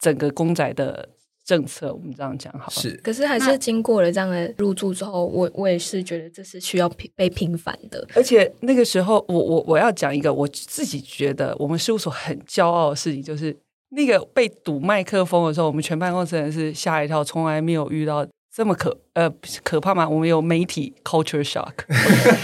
[0.00, 1.10] 整个公仔的
[1.46, 2.72] 政策，我们这样讲好了。
[2.72, 8.06] 是，可是还是经过了这样的入住之后，我我也是觉得这是需要被平反的。
[8.14, 13.56] 而且那个时候，我我我要讲一个我自己觉得我们事务所很骄傲的事情，就是。
[13.90, 19.32] 那个被堵麦克风的时候，我们全办公室人是吓一跳，从来没有遇到这么可呃
[19.62, 20.06] 可怕吗？
[20.06, 21.72] 我们有媒体 culture shock，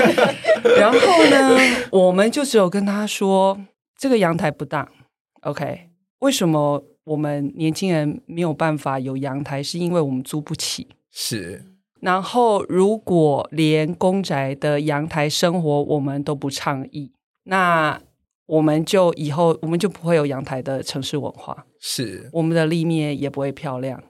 [0.79, 0.99] 然后
[1.31, 1.59] 呢，
[1.91, 3.59] 我们就只有跟他说，
[3.99, 4.89] 这个阳台不大
[5.43, 5.89] ，OK？
[6.21, 9.63] 为什么我们年轻人没有办法有阳台？
[9.63, 10.89] 是因为我们租不起。
[11.11, 11.65] 是。
[12.01, 17.13] 然后，如果连公宅的阳台生活我们都不倡议，
[17.45, 18.01] 那。
[18.47, 24.03] 我们就以后我们就不会有阳台的城市文化，是我们的立面也不会漂亮，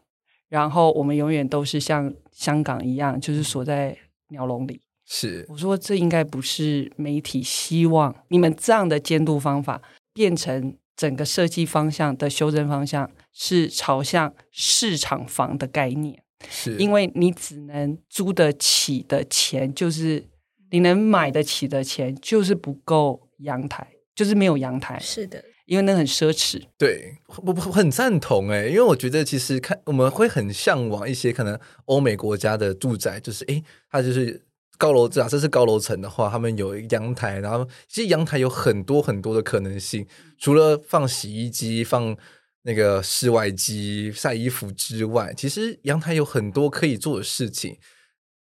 [0.49, 3.97] 然后我们永远都是像香港一样，就是锁在
[4.31, 4.81] 鸟笼里。
[5.07, 9.81] 是我说这应该不是媒体希望你们这样的监督方法
[10.13, 20.25] 变成整个设计方向的修正方向是朝向市场房的概念，是因为你只能租得起的钱，就是
[20.71, 23.87] 你能买得起的钱，就是不够阳台。
[24.15, 26.63] 就是没有阳台，是的，因为那很奢侈。
[26.77, 34.45] 对，我我很赞同哎，因为我觉得其实看我们会很向往一些可能欧美国家的住宅，就是诶，它就是
[34.83, 40.05] 高楼，啊，这是高楼层的话，他们有阳台，然后其实阳台有很多很多的可能性，
[40.39, 42.17] 除了放洗衣机、放
[42.63, 47.79] 那个室外机晒衣服之外，其实阳台有很多可以做的事情。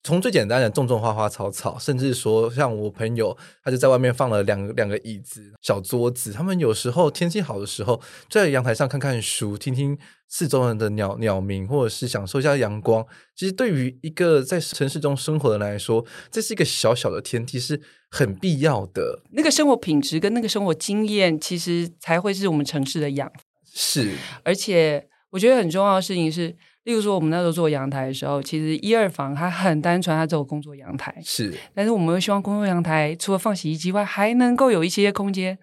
[0.07, 6.31] 从最简单的种种花花草草，甚至说像我朋友，他就在外面放了两个两个椅子、小桌子。
[6.31, 9.97] 他们有时候天气好的时候，在阳台上看看书，听听
[10.29, 13.05] 四周人的鸟鸟鸣，或者是享受一下阳光。
[13.35, 19.23] 其实对于一个在城市中生活的人来说，这是一个小小的天地，是很必要的。
[19.31, 23.29] 那个生活品质跟那个生活经验，其实才会是我们城市的养。
[23.73, 24.13] 是，
[24.45, 26.55] 而且我觉得很重要的事情是。
[26.87, 31.13] 例如说，我们那时候做阳台的时候，其实一二房它很单纯，它只有工作阳台。
[31.21, 35.59] 是，但是我们又希望工作阳台除了放洗衣机外，还能够有一些空间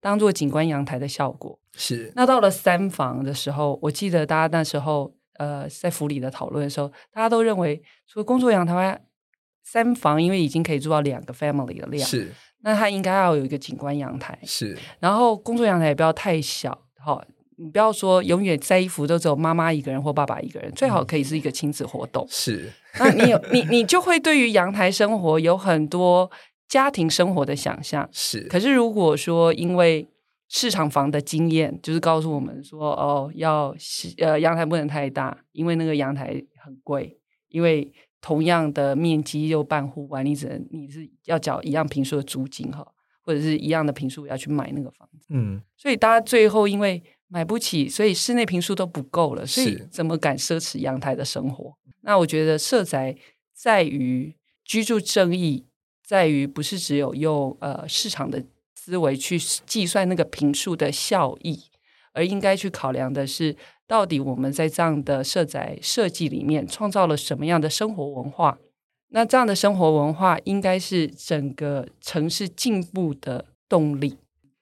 [0.00, 1.58] 当做景观阳台的效果。
[1.72, 2.12] 是。
[2.14, 9.00] 那到了三房的时候，我记得大家那时候呃在府里的讨论的时候，大家都认为除了工作阳台外，
[9.64, 12.32] 三房因为已经可以做到两个 family 的量，是。
[12.60, 14.38] 那它应该要有一个景观阳台。
[14.44, 14.78] 是。
[15.00, 17.20] 然后工作阳台也不要太小，好。
[17.60, 22.24] 你不要说永远晒衣服都只有妈妈一个人或爸爸一个人，最好可以是一个亲子活动。
[22.30, 26.30] 是，那你有你你就会对于阳台生活有很多
[26.68, 28.08] 家庭生活的想象。
[28.12, 30.06] 是，可是如果说因为
[30.48, 33.74] 市场房的经验，就是告诉我们说，哦，要
[34.18, 37.18] 呃阳台不能太大，因为那个阳台很贵，
[37.48, 42.86] 因为同样的面积又半户外，你只能你是要缴一样平数的租金哈，
[43.24, 45.26] 或者是一样的平数要去买那个房子。
[45.30, 47.02] 嗯，所以大家最后因为。
[47.28, 51.76] 买不起，所以室内平数都不够了，所以怎么敢奢侈阳台的生活？
[52.00, 53.14] 那我觉得社宅
[53.54, 55.66] 在于居住正义，
[56.06, 58.42] 在于不是只有用呃市场的
[58.74, 61.64] 思维去计算那个平数的效益，
[62.12, 63.54] 而应该去考量的是，
[63.86, 68.58] 到底我们在这样的社宅设计里面创造了什么样的生活文化？
[69.10, 74.16] 那这样的生活文化应该是整个城市进步的动力。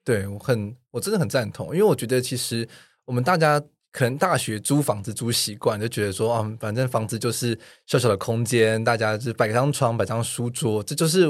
[0.07, 2.67] 对，我很，我真的很赞同，因为我觉得其实
[3.05, 11.27] 我们大家可能大学租房子租习惯，就觉得说啊，反正房子就是小小的空间，大家就摆张床、摆张书桌，这就是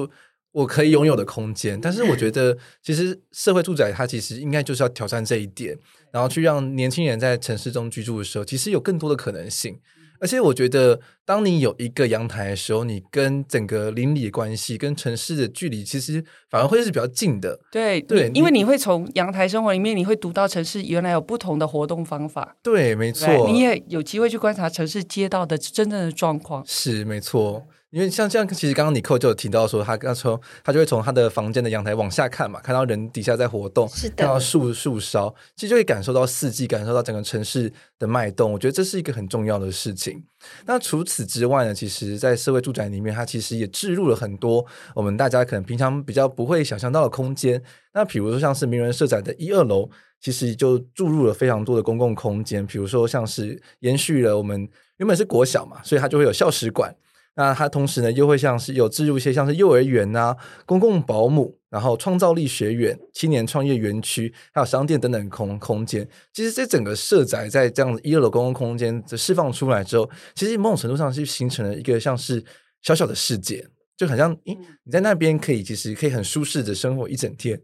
[0.53, 1.81] 我可以拥有的空间。
[1.81, 5.75] 但是我觉得， 其实社会住宅它其实应该就是要挑战这一点，
[6.13, 9.81] 然后去让年轻人在城市中居住的时候，其实有更多的可能性。
[10.21, 17.59] 而且我觉得，当你有一个阳台的时候，你跟整个邻里的关系、跟城市的距离，其实反而会是比较近的。
[17.71, 22.57] 对对，因为你会从阳台生活里面，你会读到城市原来有不同的活动方法。
[22.63, 26.63] 对，没错，你也有机会去观察城市街道的真正的状况。
[26.67, 27.67] 是，没错。
[27.91, 38.53] 因为像这样，其实刚刚尼寇就有提到说，他刚从他就会从他的房间的阳台往下看嘛，看到人底下在活动，是的，看到树树梢，其实就会感受到四季，感受到整个城市的脉动。
[38.53, 40.23] 我觉得这是一个很重要的事情。
[40.67, 47.63] 那除此之外呢，其实，在社会住宅里面，它其实也置入了很多我们大家可能平常比较不会想象到的空间。
[47.95, 49.89] 那比如说，像是名人社宅的一二楼，
[50.21, 52.67] 其实就注入了非常多的公共空间。
[52.67, 54.69] 比如说，像是延续了我们
[54.99, 56.95] 原本是国小嘛，所以它就会有校史馆。
[57.37, 66.09] 那它同时呢，又会像是有置入一些像是幼儿园啊、公共保姆，然后创造力学院、青年创业园区，还有商店等等空空间。
[66.33, 72.43] 其实这整个社宅在这样子一二楼公共空间的释放出来之后，其实某种程度上是形成了一个像是
[72.81, 73.69] 小小的世界，
[73.99, 77.61] 就好像，诶，你在那边可以其实可以很舒适的生活一整天。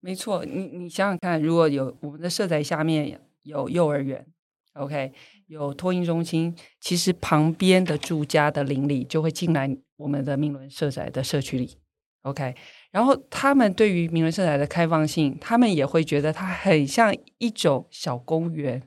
[0.00, 4.26] 没错，你你想想看，如果有我们的社宅下面有幼儿园
[4.74, 5.12] ，OK。
[5.46, 11.76] 有托婴中心，其实旁边的住家的邻里就会进来我们的明伦社宅的社区里
[12.22, 12.54] ，OK。
[12.90, 18.82] 然后他们对于明伦社宅的开放性，他们也会觉得它很像一种小公园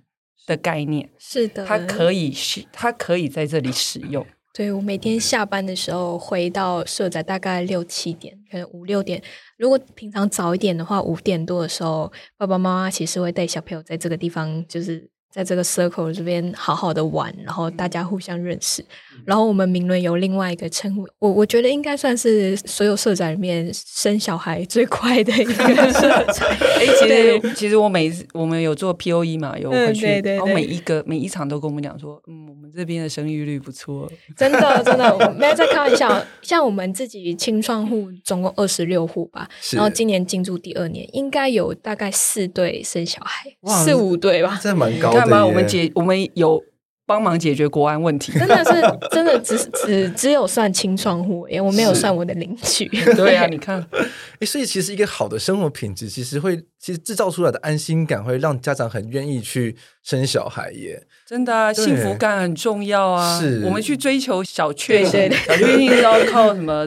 [0.46, 1.10] 的概念。
[1.20, 4.26] 是的，它可以是，它可以在这里使用。
[4.54, 9.22] 对，我每天下班的时候回到社宅，大概六七点，可能五六点。
[9.58, 15.10] 如果平常早一点的话，五点多的时候，爸爸妈妈其实会带小朋友在这个地方，就是。
[15.30, 18.84] 在这个 circle 这边好好的玩，然后大家互相认识。
[19.26, 25.54] 然后我们明伦有另外一个称呼，我我觉得应该算是所有社宅里面生小孩最快的一个
[25.92, 26.48] 社宅。
[26.78, 36.24] 哎、欸，其实其实我每次我们有做 POE 嘛，有回去，对对对，然后每一个每一场都跟我们讲说，嗯，我们这边的生育率不错，真的真的， 我没有在开玩笑。
[36.42, 43.50] 像我们自己清创户总共二十六户吧，然后今年进驻第二年，应该有大概四对生小孩，
[43.84, 45.27] 四五对吧，这蛮高的。
[45.30, 45.46] 干嘛？
[45.46, 46.64] 我们解我们有。
[47.10, 52.86] 帮忙解决国安问题， 真的是真的只只只有算清创户，因为我没有算我的邻居。
[53.16, 53.82] 对啊，你看，
[54.42, 61.08] 哎，所以其实一个好的生活品质，其实会其实制造出来的安心感，会让家长很愿意去生小孩耶。
[61.26, 63.40] 真的啊，幸福感很重要啊。
[63.40, 66.86] 是，我们去追求小确幸，小确幸要靠什么？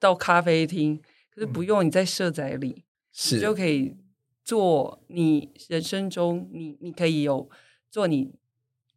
[0.00, 1.00] 到咖啡厅，
[1.32, 3.94] 可是不用，你在社宅里，是你就可以
[4.44, 7.48] 做你人生中你你可以有
[7.90, 8.34] 做你。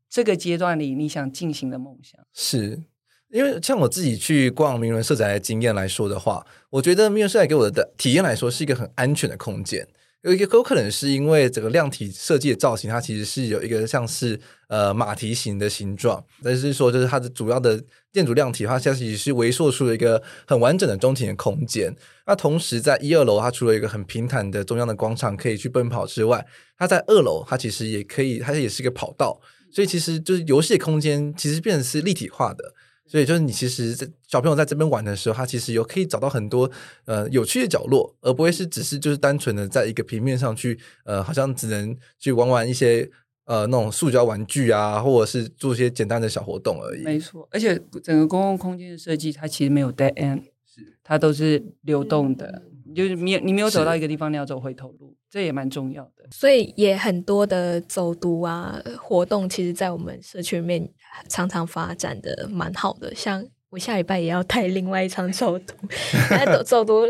[0.10, 2.84] 这个阶段里，你想进行的梦想是，
[3.30, 9.88] 因为像我自己去逛名人社宅的经验来说的话，我觉得名人社宅给我的体验来说是一个很安全的空间。
[10.24, 21.94] 有一个有可能是因为整个量体设计的造型，它其实是有一个像是呃马蹄形的形状，但是说就是它的主要的建筑量体，它其实是围塑出了一个很完整的中庭的空间。
[22.26, 26.46] 那同时在一二楼，它除了一个很平坦的中央的广场可以去奔跑之外，
[26.78, 29.42] 它在二楼它其实也可以，它也是一个跑道，
[29.74, 32.74] 所以其实就是游戏的空间其实变成是立体化的。
[33.06, 36.70] 所以就是你其实在小朋友在这边玩的时候，他其实有可以找到很多
[37.06, 43.10] 呃有趣的角落，而不会是只是就是单纯的在一个平面上去呃，好像只能去玩玩一些
[43.46, 47.04] 呃那种塑胶玩具啊，或者是做一些简单的小活动而已。
[47.04, 56.28] 没错，而且整个公共空间的设计，它其实没有 dead end，是它都是流动的，嗯、就是你你没有走到一个地方，你要走回头路，这也蛮重要的。
[56.32, 60.90] 所以也很多的走读啊活动，其实，在我们社区里面。
[61.30, 65.76] 常常发展的蛮好的，像我下礼拜也要带另外一场走读，
[66.32, 67.04] 来走走读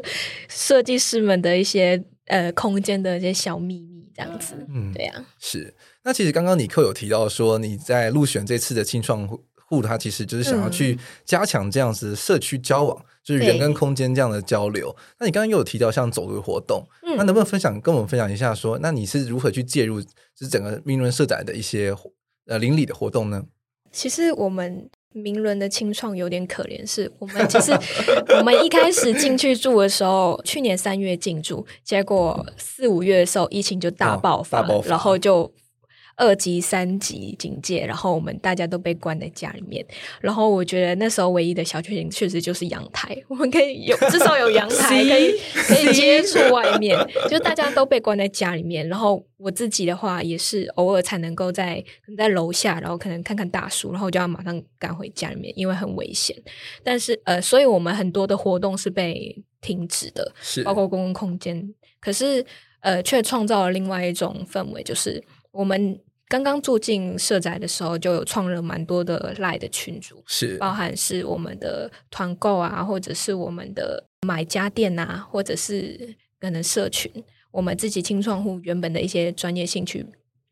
[0.50, 5.74] 设计师们的一些呃空间的一些小秘密，这样子，嗯，对呀、啊，是。
[6.04, 9.26] 那其实刚刚尼克有提到说，你在入选这次的青创
[9.74, 14.96] 户，他其实就是想要去加强这样子社区交往，嗯、就是人跟空间这样的交流。
[15.20, 20.08] 那你刚刚又有提到像走读活动，嗯、那能不能分享跟我们分享一下说，说那你是如何去介入就
[20.38, 21.96] 是整个明伦社宅的一些
[22.48, 23.44] 呃邻里的活动呢？
[23.92, 27.72] 其实我们明伦的清创有点可怜，是我们其实
[28.40, 35.52] 我们一开始进去住的时候，去年三月进驻，结果四五月的时候疫情就大爆发，哦、大爆发然后就。
[36.16, 39.86] 二级、三级警戒，然后我们大家都被关在家里面。
[40.22, 45.32] 然后我觉得那时候唯一的小确幸确实就是阳台，我们可以有至少有阳台， 可以
[45.68, 46.98] 可以接触外面。
[47.30, 51.84] 就大家都被关在家里面，然后我自己的话也是偶尔才能够在
[52.16, 56.36] 在楼下，然后可能看看大叔，然后就要马上赶回家里面，因为很危险。
[56.84, 61.74] 但是呃，所以我们很多的活动是被停止的，是包括公共空间。
[62.00, 62.46] 可是
[62.82, 65.24] 呃，却创造了另外一种氛围，就是。
[65.54, 77.12] 我们刚刚住进社宅的时候，就有创了蛮多的 LINE 的群组，是包含是我们的团购啊，或者是我们的买家电啊，或者是可能社群，
[77.52, 80.04] 我们自己青创户原本的一些专业兴趣，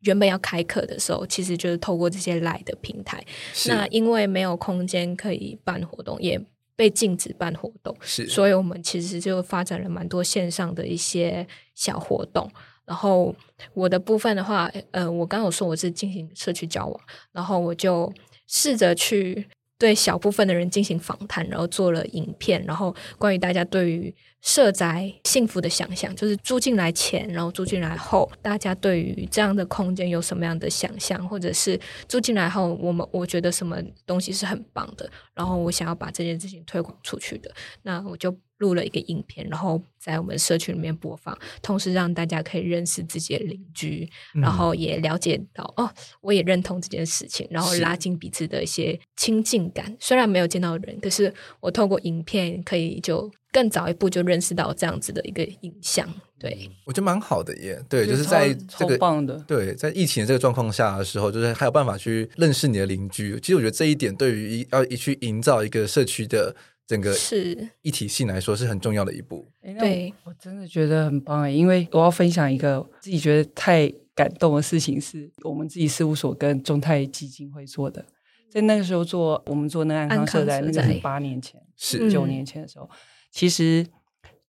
[0.02, 3.26] 原本要开课的时候，其实就是透过这些 LINE 的平台。
[3.66, 6.40] 那因为没有空间可以办活动，也
[6.76, 12.48] 被禁止办活动，是所以我们其实就发展了蛮多线上的一些小活动。
[12.91, 13.34] 然后
[13.73, 17.01] 我的部分的话，呃，我刚刚有说我是进行社区交往，
[17.32, 18.12] 然后我就
[18.47, 19.47] 试着去
[19.80, 37.49] 对小部分的人进行访谈，然后做了影片，然后关于大家对于社宅幸福的想象，就是住进来前，然后住进来后，大家对于这样的空间有什么样的想象，或者是住进来后，我们我觉得什么东西是很棒的，然后我想要把这件事情推广出去的，
[37.84, 45.89] 那我就录了一个影片，然后在我们社区里面播放，同时让大家可以认识自己的邻居，嗯、然后也了解到哦，
[46.21, 49.97] 我也认同这件事情，然后拉近彼此的一些亲近感。
[50.00, 53.30] 虽然没有见到人，可是我透过影片可以就。
[53.54, 56.08] 更早一步就认识到这样子的一个影像，
[56.39, 57.78] 对，我觉得蛮好的耶。
[57.89, 63.38] 对，就是在这个棒的，对，在疫情这个状况下的时候，就是还有办法去认识你的邻居。
[63.41, 66.56] 其实我觉得这一点对于要一去营造一个社区的
[66.91, 69.49] 整个是一体性来说是很重要的一步。
[69.80, 78.06] 对，我真的觉得很棒哎，因为我要分享一个自己觉得太感动的事情，是我们自己事务所跟中泰基金会做的。
[78.49, 82.89] 在那个时候做，我们做那个安康社宅，那个是八年前，是九年前的时候。
[83.32, 83.88] 其实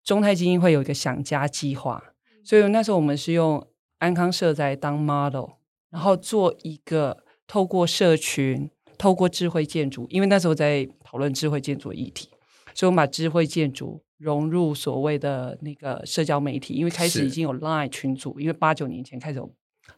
[0.04, 2.04] 中泰基金会有一个想家计划，
[2.44, 3.68] 所以那时候我们是用
[4.00, 5.52] 安康社宅当 model，
[5.92, 12.31] 然后做一个透过社群、透过智慧建筑，因为那时候在讨论智慧建筑议题，
[12.74, 19.54] 所以我们把智慧建筑融入所谓的那个社交媒体，因为开始已经有 Line 群组，因为八九年前开始有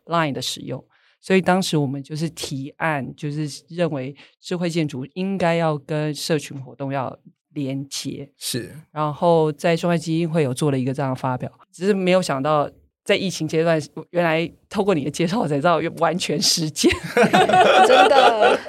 [0.06, 0.84] Line 的使用，
[1.22, 7.18] 所以当时我们就是提案，就是认为智慧建筑应该要跟社群活动要。
[7.56, 8.28] 连接。
[8.36, 12.68] 是，然后在中泰基金会有做了一个这样的发表，只是没有想到
[13.04, 16.92] 在疫情阶段，原来透过你的介绍才知道完全实践，
[17.86, 18.60] 真的，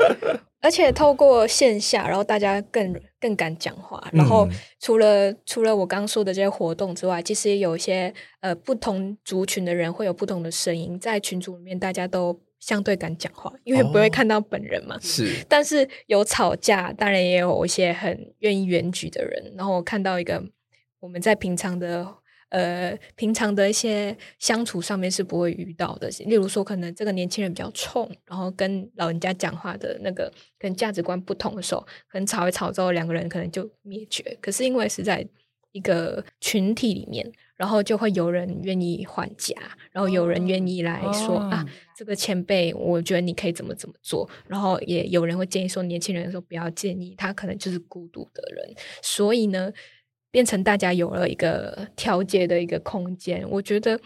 [0.64, 4.48] 而且透过线下，然后大家更更敢讲话，然后
[4.81, 12.40] 除了、嗯、除了我刚刚说的这些活动之外，其实也有一些呃不同族群的人会有不同的声音，在群组里面大家都。
[12.60, 14.96] 相对敢讲话，因为不会看到本人嘛。
[14.96, 19.52] 哦、是，但是有吵架，当然也有一些很愿意远举的人。
[19.54, 20.42] 然后我看到一个
[21.00, 22.08] 我们在平常的
[22.55, 26.09] 呃平常的一些相处上面是不会遇到的。
[26.27, 34.38] 例如说，可能这个年轻人比较冲，然后跟老人家讲话的那个跟价值观不同的时候，可能吵一吵之后，两个人可能就灭绝。
[34.40, 35.27] 可是因为是在
[35.73, 37.33] 一个群体里面。
[37.57, 39.55] 然后就会有人愿意还价，
[39.92, 41.65] 然后有人愿意来说、哦、啊，
[41.96, 44.29] 这个前辈，我觉得你可以怎么怎么做。
[44.48, 48.75] 然后也有人会建议说，年轻人说不要建议，他可能就是孤独的人。
[49.02, 49.73] 所以呢，
[50.35, 53.48] 变成大家有了一个调节的一个空间。
[53.48, 53.96] 我觉得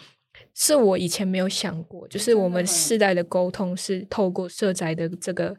[0.53, 5.57] 是我以前没有想过，就是我们世代的沟通是透过社宅的这个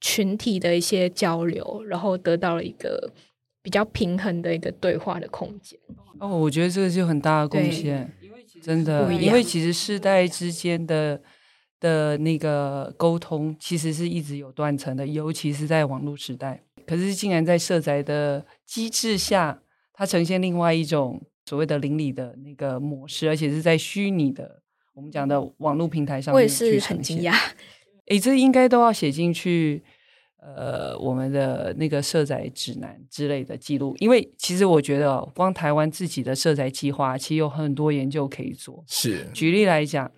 [0.00, 3.12] 群体的一些交流，然后得到了一个
[3.62, 5.78] 比较平衡的一个对话的空间。
[6.18, 8.12] 哦，我觉得这个就很大的贡献，
[8.60, 11.22] 真的，因为其实世代之间的
[11.78, 16.64] 的那个沟通，其实是一直有断层的，尤其是在网络时代。
[16.84, 19.62] 可是，竟然在社宅的机制下，
[20.00, 24.62] 它呈现另外一种所谓的邻里的那个模式，而且是在虚拟的
[24.94, 26.68] 我们讲的网络平台上面去呈现。
[26.68, 27.34] 我也是很惊讶，
[28.06, 29.82] 哎，这应该都要写进去。
[30.38, 38.82] 呃，我们的那个社宅指南之类的记录，因为其实我觉得，光台湾自己的社宅计划，其实有很多研究可以做。
[38.86, 40.10] 是，举例来讲，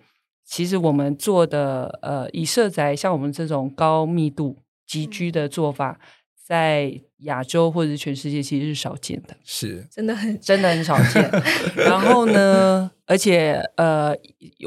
[0.45, 5.99] 其实我们做的呃，以社宅像我们这种高密度集居的做法。
[5.99, 11.31] 嗯在亚洲或者是全世界，其实是少见的，是真的很真的很少见。
[11.75, 14.13] 然后呢，而且呃，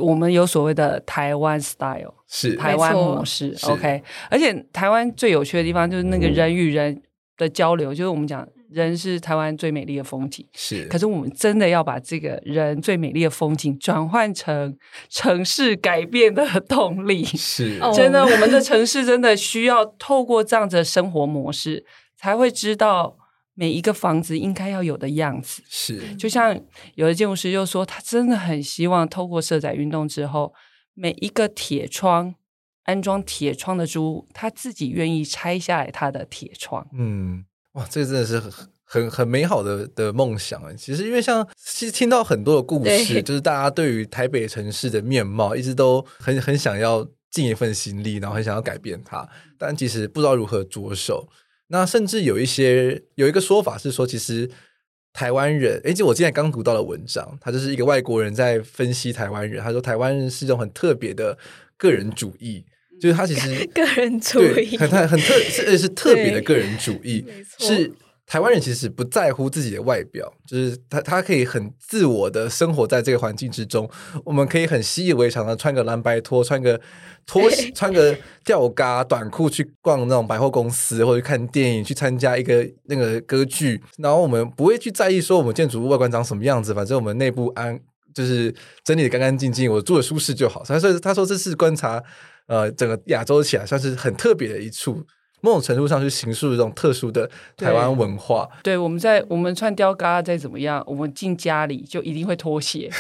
[0.00, 4.02] 我们有所谓的台湾 style，是台湾模式，OK。
[4.30, 7.02] 而且台湾最有趣的地方就是那个人与人
[7.36, 8.46] 的交流，嗯、就是我们讲。
[8.70, 10.84] 人是台湾最美丽的风景，是。
[10.86, 14.76] 可是我们真的要把这个人最美丽的风景转换成
[15.08, 17.78] 城市改变的动力，是。
[17.94, 21.84] 真的，我们的城市真的需要透过这样子的生活模式，
[22.16, 23.16] 才会知道
[23.54, 25.62] 每一个房子应该要有的样子。
[25.68, 26.14] 是。
[26.16, 26.58] 就像
[26.94, 30.52] 有的建筑师就说，他真的很希望透过社宅运动之后，
[30.94, 32.34] 每一个铁窗
[32.84, 36.86] 安装铁窗的租，他自己愿意拆下来他的铁窗。
[36.92, 37.44] 嗯。
[37.76, 38.52] 哇，这个真的是很
[38.84, 40.72] 很很美好的的梦想啊！
[40.72, 51.28] 其实，因为像其实听到很多的故事，就是大家对于台北城市的面貌一直都很很想要尽一份心力，然后很想要改变它，但其实不知道如何着手。
[51.68, 54.50] 那甚至有一些有一个说法是说，其实
[55.12, 61.36] 台湾人，诶，就我今天刚读到的文章，他就是一个外国人在分析台湾人，他说台湾人是一种很特别的
[61.76, 62.64] 个人主义。
[63.01, 67.24] 就是他其实 个人主义很很很特是是特别的个人主义，
[67.59, 67.92] 是
[68.26, 73.88] 台湾人其实不在乎自己的外表，就是他他可以很自我的生活在这个环境之中。
[74.24, 76.80] 我们可以很习以为常的穿个蓝白拖，穿个
[77.24, 83.80] 拖鞋 穿个吊嘎短裤去逛那种百货公司，或者看电影，去参加一个那个歌剧。
[83.99, 87.78] 然后我们不会去在意说我们建筑物外观长什么样子，反正我们内部安
[88.12, 88.53] 就是
[88.84, 90.64] 整理的干干净净，我住的舒适就好。
[90.64, 92.03] 所以说他说这是观察。
[92.47, 95.05] 呃，整个亚洲起来算是很特别的一处，
[95.47, 98.49] 某种程度上去形塑这种特殊的台湾文化。
[98.64, 102.90] 对，对，我们在我们穿吊嘎再怎么样，我们进家里就一定会脱鞋。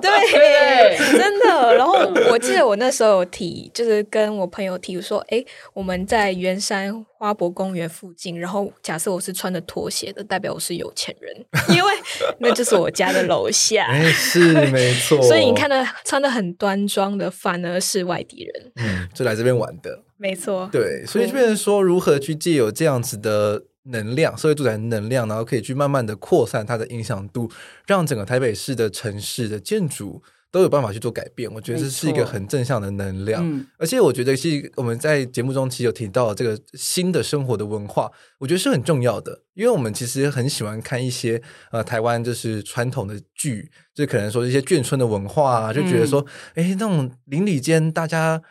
[0.00, 1.74] 对， 对真的。
[1.74, 1.94] 然后
[2.30, 5.44] 我记得我那时候有提，就是跟我朋友提说，哎，
[5.74, 11.34] 我们在圆山花博公园附近，然后假设我是穿着拖鞋的，代表我是有钱人，
[11.76, 11.90] 因为
[12.38, 13.92] 那就是我家的楼下。
[14.12, 15.20] 是没错。
[15.22, 18.72] 所以你看的穿的很端庄的，反而是外地人。
[18.76, 20.04] 嗯，就来这边玩的。
[20.20, 20.68] 没错。
[20.70, 27.50] 对，所以就变成说，如何去借有这样子的能量，社会住宅的能量，然后可以去慢慢的扩散它的影响度，
[27.86, 30.22] 让整个台北市的城市的建筑。
[30.52, 33.40] 都有办法去做改变，我觉得这是一个很正向的能量。
[33.48, 39.42] 嗯、而且我觉得，是我们在节目中其实有提到这个新的生活的文化，我觉得是很重要的。
[39.54, 41.40] 因为我们其实很喜欢看一些
[41.70, 48.42] 呃台湾就是传统的剧，就可能说一些眷村的文化啊，就觉得说，哎、嗯，那种邻里间大家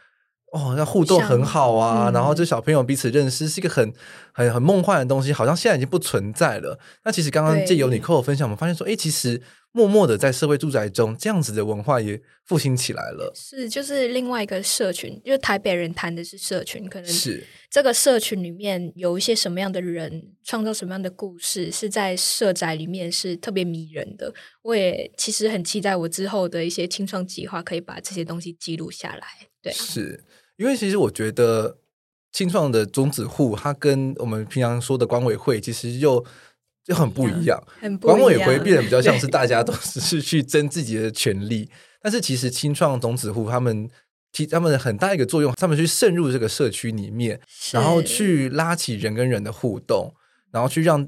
[0.54, 3.93] 哦，那互动很好啊，嗯、然后这小朋友彼此认识是一个很
[4.34, 6.80] 很很梦幻的东西，好像现在已经不存在了。
[7.04, 9.41] 那其实刚刚借由你跟我分享，我们发现说，哎，其实。
[9.72, 13.32] 默默的在社会住宅中，这样子的文化也复兴起来了。
[13.36, 24.34] 是，就是另外一个社群，就是台北人谈的是社群，可能是这个社群里面有一些什么样的人，创造什么样的故事，是在社宅里面是特别迷人的。
[24.64, 29.28] 我也其实很期待我之后的一些青创计划，可以把这些东西记录下来。
[29.62, 30.24] 对，是
[30.60, 31.80] 因为其实我觉得
[32.32, 36.24] 青创的种子户，它跟我们平常说的管委会，其实又。
[36.82, 37.62] 就很不一样，
[38.01, 41.70] 管委会变得比较像是大家都只是去争自己的权利，
[42.01, 43.88] 但是其实青创种子户他们
[44.32, 47.39] 提他们很大一个作用，他们去渗入这个社区里面，
[47.74, 50.12] 然后去拉起人跟人的互动，
[50.51, 51.07] 然后去让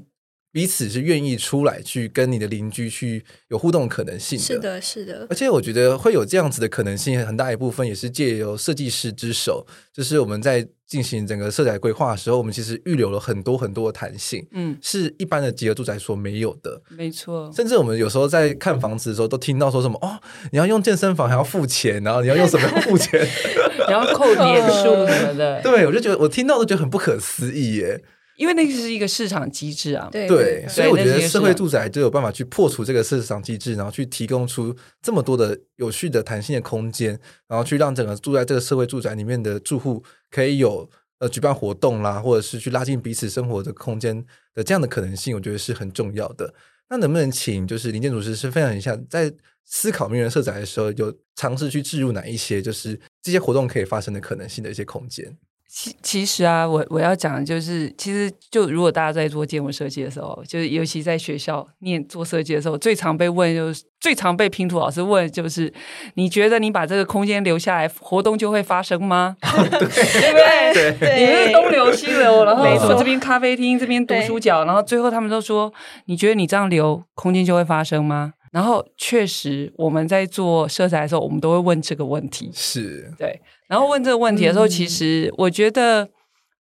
[0.52, 4.44] 彼此是愿意出来去跟你的邻居去有互动的可能性的。
[4.44, 5.26] 是的，是的。
[5.30, 16.82] 而且我觉得会有这样子的可能性，很大一部分也是借由设计师之手，就是我们在进行整个色彩规划的时候，我们其实预留了很多很多的弹性，嗯，是一般的集合住宅所没有的。
[16.90, 17.50] 没错。
[17.56, 23.26] 甚至我们有时候在看房子的时候，都听到说什么哦，你要用健身房还要付钱，然后你要用什么要付钱，
[23.88, 25.62] 然后扣点数什么的。
[25.64, 28.02] 对，我就觉得我听到都觉得很不可思议耶。
[28.42, 37.16] 因为那个是一个市场机制啊，对，对，所以我觉得社会住宅就有办法去破除这个市场机制，然后去提供出这么多的有序的弹性的空间，
[37.46, 40.90] 然后去让整个住在这个社会住宅里面的住户可以有
[41.20, 44.24] 呃举办活动啦，或者是去拉近彼此生活的空间
[44.56, 46.52] 的这样的可能性，我觉得是很重要的。
[46.90, 49.32] 那能不能请就是林建筑师是分享一下，在
[49.64, 55.38] 思考名人社宅的时候，有尝试去置入哪一些就是这些活动可以发生的可能性的一些空间？
[55.74, 65.72] 其其实啊，我我要讲的就是，其实就如果大家在做建筑设计的时候，就是尤其在学校念做设计的时候，最常被问就是最常被拼图老师问就是，
[66.12, 69.34] 你觉得你把这个空间留下来，活动就会发生吗？
[69.40, 70.74] 对不对？
[70.74, 75.72] 对，对你是东流西流，然后我这边咖啡厅，这边读书角，然后最后他们都说，
[76.04, 78.34] 你觉得你这样留空间就会发生吗？
[78.52, 82.50] 然后确实，我们在做色彩的时候，我们都会问这个问题。
[82.52, 86.10] 是对，然后问这个问题的时候，嗯、其实我觉得，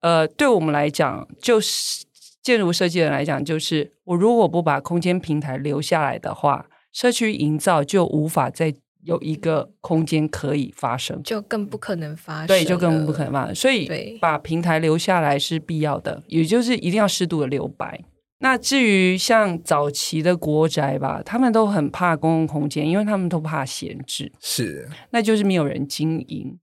[0.01, 2.07] 呃，对我们来讲，就是
[2.43, 12.47] 建筑设计人来讲，就是我如果不把空间平台留下来的话，社区营造就无法再有一个空间可以发生，就更不可能发生。
[12.47, 13.55] 对，就更不可能发生。
[13.55, 18.01] 所以，把平台留下来是必要的，也就是一定要适度的留白。
[18.45, 26.61] 那至于像早期的国宅吧，他们都很怕公共空间，因为他们都怕闲置，是，那就是没有人经营，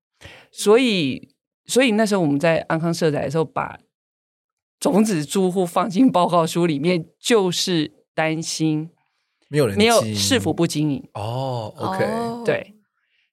[0.52, 1.34] 所以，
[1.66, 3.80] 所以那时候我们在安康社宅的时候，把
[4.80, 8.92] 种子住户放进报告书里面，就是担心
[9.50, 11.10] 没有人没有市府不经营。
[11.16, 12.76] 哦，OK，对，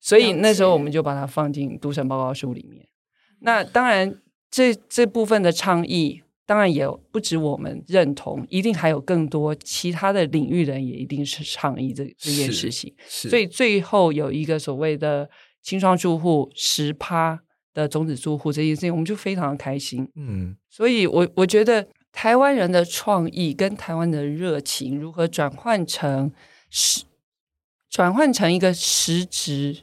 [0.00, 2.88] 所以那时候我们就把它放进都审报告书里面。
[3.40, 4.18] 那当然，
[4.50, 6.22] 这这部分的倡议。
[6.48, 12.90] 当然也不止我们认同，一定还有更多其他的领域人也一定是倡议这这件事情。
[13.06, 15.28] 所以最后有一个所谓的
[15.60, 17.38] 青创住户十趴
[17.74, 20.08] 的种子住户这件事情，我们就非常的开心。
[20.14, 26.32] 嗯，所以我我觉得台湾人的创意跟台湾的热情如何转换成
[26.70, 27.04] 实
[27.90, 29.82] 转换成一个实质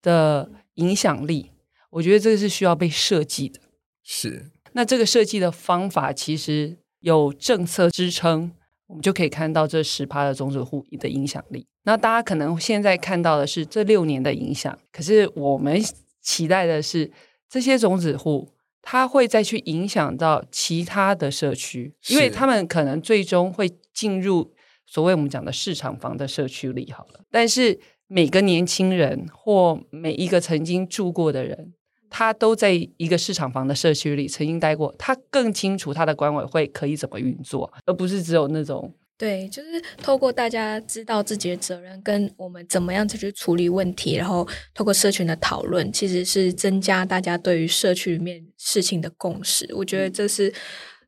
[0.00, 1.50] 的影响力，
[1.90, 3.60] 我觉得这个是需要被设计的。
[4.02, 4.50] 是。
[4.72, 8.52] 那这个设计的方法其实有政策支撑，
[8.86, 11.66] 我们就可以看到这十趴的种子户的影响力。
[11.84, 15.80] 那大家可能现在看到的是这六年的影响，可是我们
[16.20, 17.10] 期待的是
[17.48, 18.48] 这些种子户，
[18.82, 24.52] 它会再去影响到其他的社区，因为他们可能最终会进入
[24.86, 26.92] 所谓我们讲的市场房的社区里。
[26.92, 31.72] 好了，但是每个年轻人或每一个曾经住过的人。
[32.10, 49.68] 他都在一个市场房的社区里曾经待过，他更清楚他的管委会可以怎么运作，而不是只有那种对，就是透过大家知道自己的责任，跟我们怎么样去处理问题，然后透过社群的讨论，其实是增加大家对于社区里面事情的共识。
[49.74, 50.54] 我觉得这是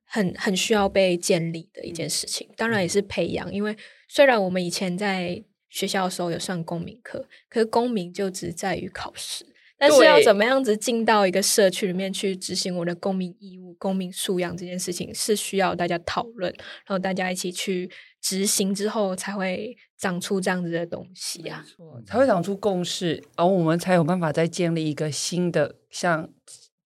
[0.05, 3.77] 很很需要被建立的一件事情，当然也是培养，因为
[4.09, 9.47] 虽然我们以前在学校的时候有上公民课，可是公民就只在于考试。
[9.81, 16.53] 但是要怎么样子进到一个社区里面去执行我的公民义务、公民素养这件事情，是需要大家讨论，
[16.85, 21.65] 然后大家一起去执行之后，才会长出这样子的东西啊，
[22.05, 26.29] 才会长出共识，而我们才有办法再建立一个新的像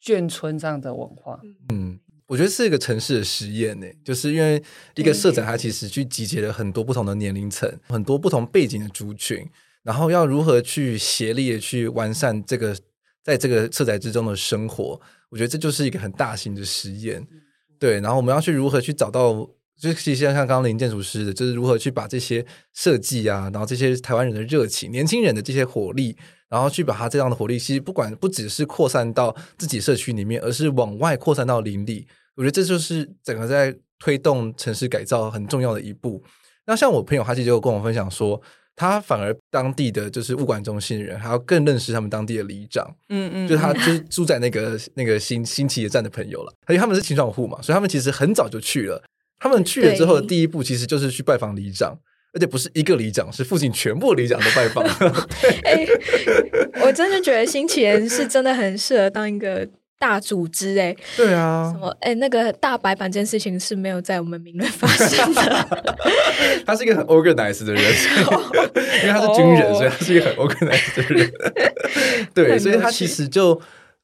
[0.00, 1.40] 眷村这样的文化。
[1.72, 4.62] 嗯，我觉得是一个城市的实验呢，就是因为
[4.94, 9.44] 一个社长他其实去集结了很多不同的年龄层、很多不同背景的族群。
[9.84, 12.74] 然后要如何去协力的去完善这个
[13.22, 14.98] 在这个车载之中的生活，
[15.30, 17.22] 我觉得这就是一个很大型的实验，
[17.78, 18.00] 对。
[18.00, 19.32] 然后我们要去如何去找到，
[19.78, 26.16] 就其实像刚刚林建筑师的，就是如何去把这些设计啊，然后这些台湾人的热情、年轻人的这些火力，
[26.48, 32.06] 然后去把它这样的火力，其实不管不只是扩散到自己社区里面，而是往外扩散到邻里。
[32.36, 36.22] 我觉得这就是整个在推动城市改造很重要的一步。
[36.66, 38.40] 那像我朋友他其实就跟我分享说。
[38.76, 42.84] 他反而当地的就是物管中心的人，还要更认识他们当地的里长。
[43.08, 46.52] 嗯嗯，就是他就是住在那个那个新新企业站的朋友了。
[46.66, 49.02] 而且他们是青创户嘛，所以他们其实很早就去了。
[49.38, 51.98] 他们去了之后的第一步，其实就是去拜访里长，
[52.32, 54.84] 而且不是一个里长，是附近全部里长都拜访。
[55.64, 55.88] 哎、欸，
[56.82, 59.68] 我真的觉得新奇人是真的很适合当一个。
[60.04, 65.66] 大组织哎、欸，对啊，什么哎、欸，那个大白板这件事情是没有在我们名人发生的。
[66.66, 67.82] 他是一个很 organized 的人，
[69.02, 71.32] 因为他是军人，所以他是一个很 organized 的人。
[72.34, 73.54] 对，所以他其实就，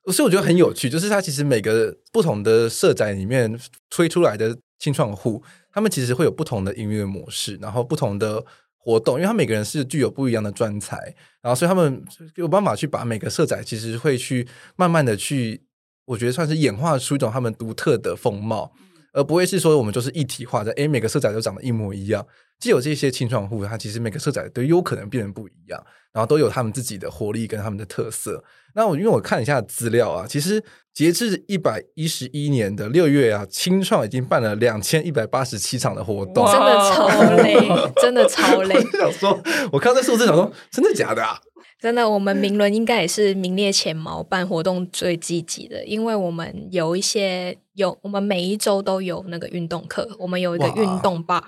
[0.07, 8.43] 所以我觉得很有趣，就是他其实每个不同的社宅里面推出来的青创户，他们其实会有不同的营运模式，然后不同的。
[8.83, 10.97] 活动，因为他每个人是具有不一样的专才，
[11.43, 12.03] 然后所以他们
[12.37, 15.61] 有办法去把每个社宅，其实会去慢慢的去，
[16.11, 18.73] 我觉得算是演化出一种他们独特的风貌，
[19.13, 22.27] 而不会是说我们就是一体化的，诶，每个色彩都长得一模一样。
[22.59, 25.81] 既有这些清创户，它其实每个色彩都有可能变得不一样，
[26.13, 28.43] 然后都有他们自己的活力跟他们的特色。
[28.75, 37.69] 那我因为我看一下资料啊，其实截至一百一十一年的六月啊，清创已经办了两千一百八十七场的活动，真的超累，
[38.03, 38.75] 真的超累。
[38.75, 39.41] 我想说，
[39.73, 41.41] 我看到这数字，想说，真的假的啊？
[41.81, 51.43] 真的，我们明伦应该也是名列前茅，办活动最积极的，因为我们有一些有，我们每一周都有那个运动课，我们有一个运动 bar，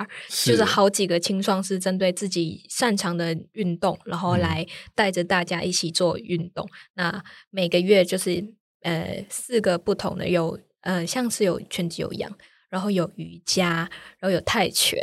[0.47, 6.67] 就是好几个青创是针对自己擅长的运动，然后来带着大家一起做运动。
[6.95, 8.43] 嗯、那每个月就是
[8.81, 12.33] 呃四个不同的，有呃像是有拳击有氧，
[12.71, 14.99] 然后有瑜伽，然后有泰拳。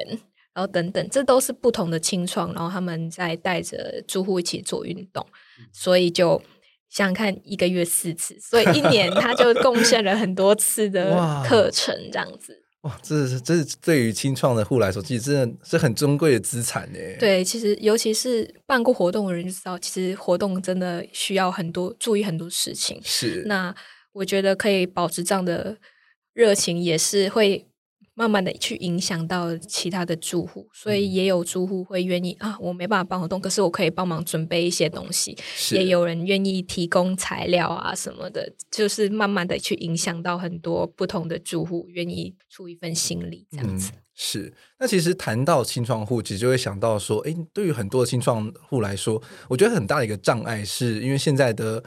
[0.53, 5.25] 然后等等，这都是不同的青创，然后他们在带着住户一起做运动，
[5.71, 6.41] 所以就
[6.89, 11.15] 想想看，一个月四次，所以一年他就贡献了很多次的
[11.47, 12.63] 课程，这样子。
[12.81, 16.99] 哇，这是这是对于青创的户来说，其实真的是很珍贵的资产呢。
[17.19, 22.99] 对，其实尤其是办过活动的人就知道，其实活动真的需要很多注意很多事情。
[23.03, 23.73] 是，那
[24.13, 25.77] 我觉得可以保持这样的
[26.33, 27.68] 热情，也是会。
[28.19, 35.37] 慢慢的去影响到其他的住户，所以也有住户会愿意啊，我没办法帮活动，可是我可以帮忙准备一些东西。
[35.71, 43.93] 也有人愿意提供材料啊什么的，就是慢慢的去影响到很多不同的住户愿意出一份心力这样子。
[43.95, 51.81] 嗯是，那其实谈到新创户，其实就会想到说，哎，对于很多的青创户来说，我觉得很大的一个障碍，是因为现在的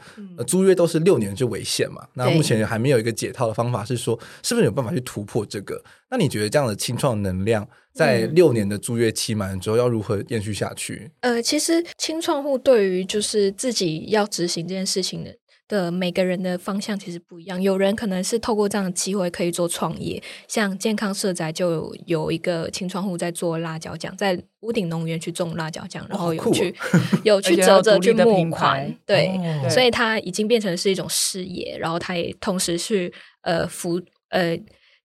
[0.47, 2.07] 租约都是六年就为限嘛。
[2.15, 5.79] 那目前还没有一个解套的方法，是说是不是有办法去突破这个？
[6.09, 11.11] 那你觉得这样的清创能量，在六年的租约期满之后，要如何延续下去？
[11.19, 15.29] 呃，其实清创户对于就是自己要执行这件事情的。
[15.73, 33.11] 的每个人的方向其实不一样，有人可能是透过这样的机会可以做创业，像健康社宅就有，有一个青创户在做辣椒酱，在屋顶农园去种辣椒酱，然后有去、哦、 有去折折去募款，对，哦、所以它已经变成是一种事业，然后他也同时去
[33.41, 33.99] 呃服
[34.29, 34.55] 呃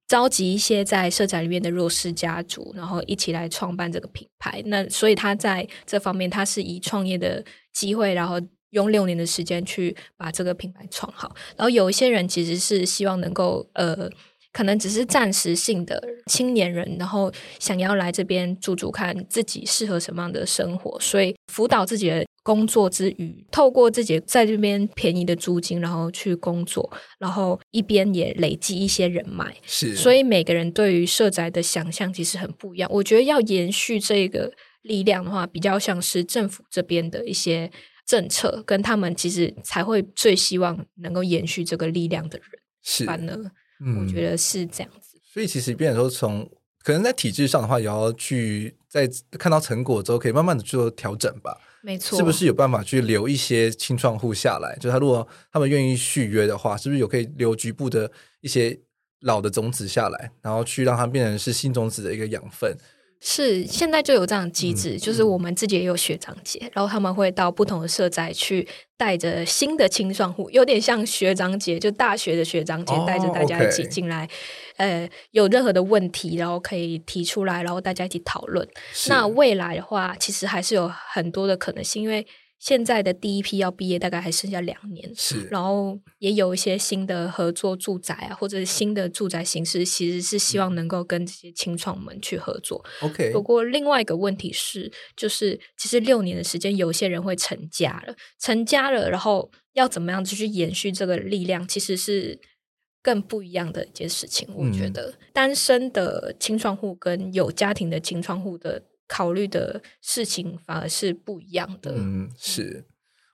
[0.07, 4.63] 召集一些在社宅里面的弱势家族，然后一起来创办这个品牌。
[4.67, 7.43] 那所以他在这方面他是以创业的
[7.73, 8.39] 机会，然后。
[8.71, 14.11] 用六年的时间去把这个品牌创好，然后有一些人其实是希望能够呃，
[14.53, 29.55] 可能只是暂时性的青年人，然后想要来这边住住看自己适合什么样的生活，所以辅导自己的工作之余，透过自己在这边便宜的租金，然后去工作，然后一边也累积一些人脉。
[29.65, 32.91] 是，所以每个人对于社宅的想象其实很不一样。
[32.93, 34.53] 我觉得要延续这个
[34.83, 37.71] 力量的话，比较像是政府这边的一些。
[38.09, 42.49] 政策跟他们其实才会最希望能够延续这个力量的人，
[42.83, 43.37] 是，反而
[44.01, 45.19] 我觉得是这样子。
[45.19, 46.51] 嗯、所以其实，变成说从
[46.83, 51.61] 可能在体制上的话，也要去在看到成果之后，可以慢慢的做调整吧。
[51.83, 54.75] 没错，是不是有办法去留一些青创户下来？
[54.81, 58.81] 就他如果他们愿意续约的话，是不是有可以留局部的一些
[59.21, 62.75] 老的种子下来，然后去让它变成是新种子的一个养分？
[63.21, 68.67] 是，现在就有这样的机制，嗯、就是我们自己也有学长姐，嗯、然后他们会到不同的社宅去
[68.97, 74.31] 带着新的青创户，有点像学长姐，就大学的学长姐带着大家一起进来，哦 okay、
[74.77, 78.67] 呃，有任何的问题，然后可以提出来，然后大家一起讨论。
[79.09, 82.27] 那未来的话，其实还是有很多的可能性，因为。
[82.59, 92.85] 现在的第一批要毕业，大概还剩下两年，是，然后也有一些新的合作住宅啊，或者是新的住宅形式，其实是希望能够跟这些青创们去合作。
[93.01, 102.41] OK，不过另外一个问题是，就是其实六年的时间，有些人会成家了，成家了，然后要怎么样继续延续这个力量，其实是
[103.01, 104.49] 更不一样的一件事情。
[104.57, 108.83] 我觉得，嗯、单身的青创户跟有家庭的青创户的。
[109.09, 111.95] 考虑的事情反而是不一样的。
[111.97, 112.85] 嗯，是，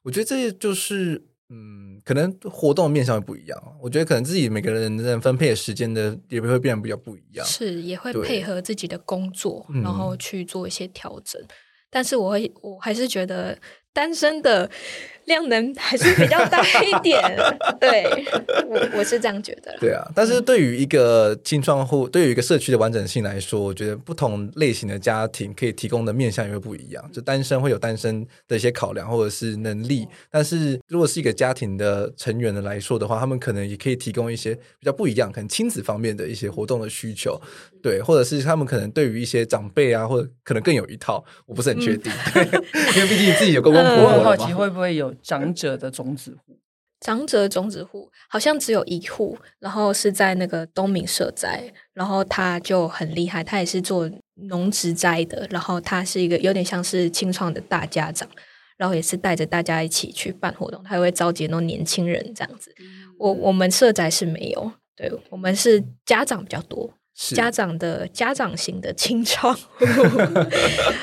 [0.05, 3.77] 我觉得这就是，嗯，可能活动面向不一样。
[3.83, 7.45] 我觉得可能自己每个人的分配的时间的也会变得比较不一样。
[7.45, 11.43] 是，也会配合自己的工作，然后去做一些调整。
[11.43, 11.49] 嗯，
[11.91, 13.59] 但是我会，我还是觉得
[13.93, 14.70] 单身的
[15.27, 17.20] 量能还是比较大一点。
[17.81, 18.05] 对，
[18.66, 19.77] 我我是这样觉得。
[19.81, 27.11] 对啊，但是对于一个青创户，对于一个社区的完整性来说，我觉得不同类型的家庭可以提供的面向也会不一样。
[27.12, 37.41] 就单身会有单身的一些考量或者是能力，但是如果是一个家庭的成员的来说的话，他们可能也可以提供一些比较不一样，可能亲子方面的一些活动的需求，
[37.83, 42.47] 对，或者是他们可能对于一些长辈啊，或者可能更有一套，我不是很确定，嗯、
[42.97, 44.05] 因为毕竟自己有公公婆婆。
[44.05, 46.59] 我很好奇会不会有长者的种子户？
[47.01, 58.27] 长者种子户好像只有一户，然后是在那个东明社宅，然后他就很厉害，他也是做农植栽的，然后他是一个有点像是清创的大家长，
[58.79, 62.75] 然后也是带着大家一起去办活动，他也会召集那种年轻人这样子。
[63.19, 66.95] 我我们社宅是没有，对，我们是家长比较多。
[67.15, 69.57] 家长的家长型的清唱，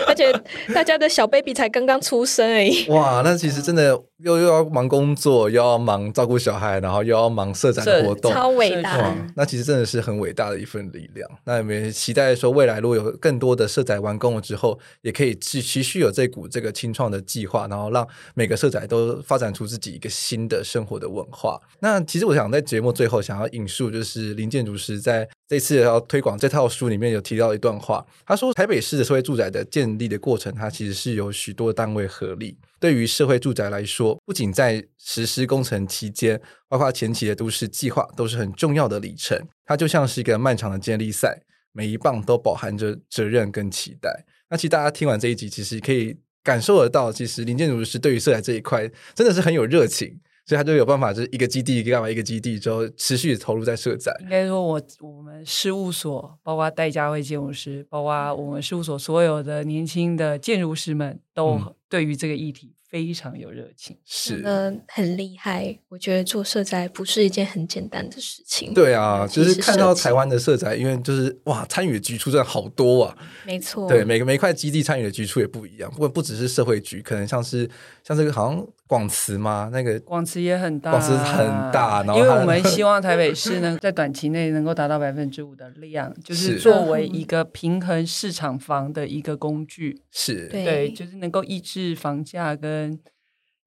[0.07, 0.31] 而且
[0.73, 2.85] 大家的小 baby 才刚刚出生而已。
[2.89, 8.97] 哇，那其实真的又又要忙工作，又要忙照顾小孩，然后又要忙社展的活动，超伟大。
[8.97, 11.29] 哇，那其实真的是很伟大的一份力量。
[11.45, 21.59] 那我们也期待说，未来如果有更多的社宅完工了之后，也可以持持续有这股这个清创的计划，然后让每个社宅都发展出自己一个新的生活的文化。
[21.79, 32.55] 那其实我想在节目最后想要引述，就是林建筑师在这次要推广这套书里面有提到一段话，他说：“台北市的社会住宅的建立的过程，它其实是由许多单位合力。
[32.81, 39.39] 对于社会住宅来说，不仅在实施工程期间，包括前期的都市计划，都是很重要的里程。
[39.63, 44.25] 它就像是一个漫长的接力赛，每一棒都饱含着责任跟期待。
[44.49, 50.19] 那其实大家听完这一集，其实可以感受得到，其实林建筑师对于色彩这一块真的是很有热情。”
[50.51, 54.11] 所以他就有办法，就是一个基地一个干嘛，一个基地之后持续投入在社宅。
[54.19, 62.75] 应该说我我们事务所，包括戴家辉建筑师，包括我们事务所所有的年轻的建筑师们，都对于这个议题。
[62.91, 65.79] 非常有热情，是的，很厉害。
[65.87, 68.73] 我觉得做社宅不是一件很简单的事情。
[68.73, 73.17] 对啊，就是看到台湾的社宅，因为就是哇，参与的局处真的好多啊。
[73.45, 75.89] 没错，对，每个每块基地参与的局处也不一样。
[75.89, 77.65] 不过不只是社会局，可能像是
[78.03, 82.03] 像这个好像广慈吗，那个广慈也很大，广慈很大。
[82.03, 90.01] 然后因为我们希望台北市呢，在短期内能够达到百分之五的量，就是作为一个平衡市场房的一个工具。
[90.11, 92.99] 是对，就是能够抑制房价跟。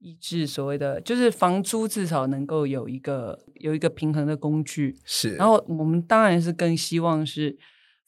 [0.00, 4.94] 抑制所谓的就是房租，至少能够有一个有一个平衡的工具。
[5.02, 7.56] 是，然后我们当然是更希望是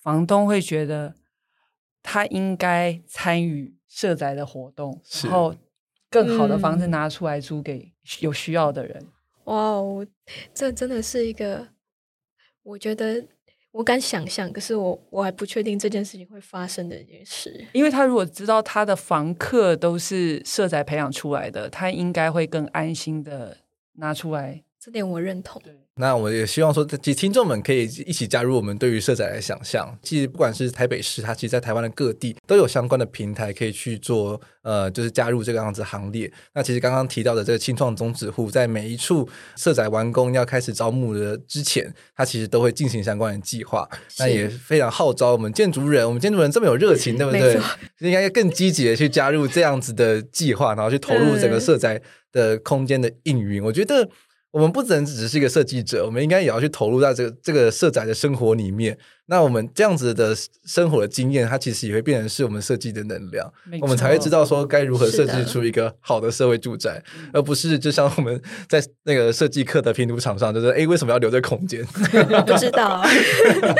[0.03, 1.15] 房东会觉得
[2.03, 5.55] 他应该参与社宅的活动，然后
[6.11, 9.07] 更好的房子拿出来租给有需要的人。
[9.45, 10.07] 哇哦，
[10.53, 11.69] 这真的是一个，
[12.63, 13.25] 我觉得。
[13.73, 17.63] 我敢想象，可是我我还不确定这件事情会发生的一件事。
[17.75, 23.59] 因为他如果知道他的房客都是社宅培养出来的，他应该会更安心的
[23.97, 24.63] 拿出来。
[24.87, 25.61] 这点我认同。
[25.97, 29.99] 那我也希望说，其实听众们可以一起加入我们对于社宅的想象。
[30.01, 36.33] 其实不管是台北市，它其实，在台湾的各地都有相关的平台可以去做，呃，就是加入这个样子行列。
[36.55, 43.89] 那其实刚刚提到的这个青创种子户，在每一处社宅完工要开始招募的之前，它其实都会进行相关的计划。
[44.21, 47.59] 那也非常号召我们建筑人，我们建筑人这么有热情， 对不对？
[47.99, 53.65] 应该更积极的去加入这样子的计划，然后去投入整个社宅的空间的运营。
[53.65, 54.09] 我觉得。
[54.57, 58.97] 我们不只能只是一个设计者，我们应该也要去投入在这个这个社宅的生活里面。
[59.27, 60.35] 那我们这样子的
[60.65, 63.53] 生活的经验，它其实也会变成是我们设计的能量，
[63.83, 67.03] 我们才会知道说该如何设计出一个好的社会住宅，
[67.35, 71.85] 而不是就像我们在那个设计课的拼图场上，就是哎，为什么要留这空间？
[72.47, 73.05] 不知道，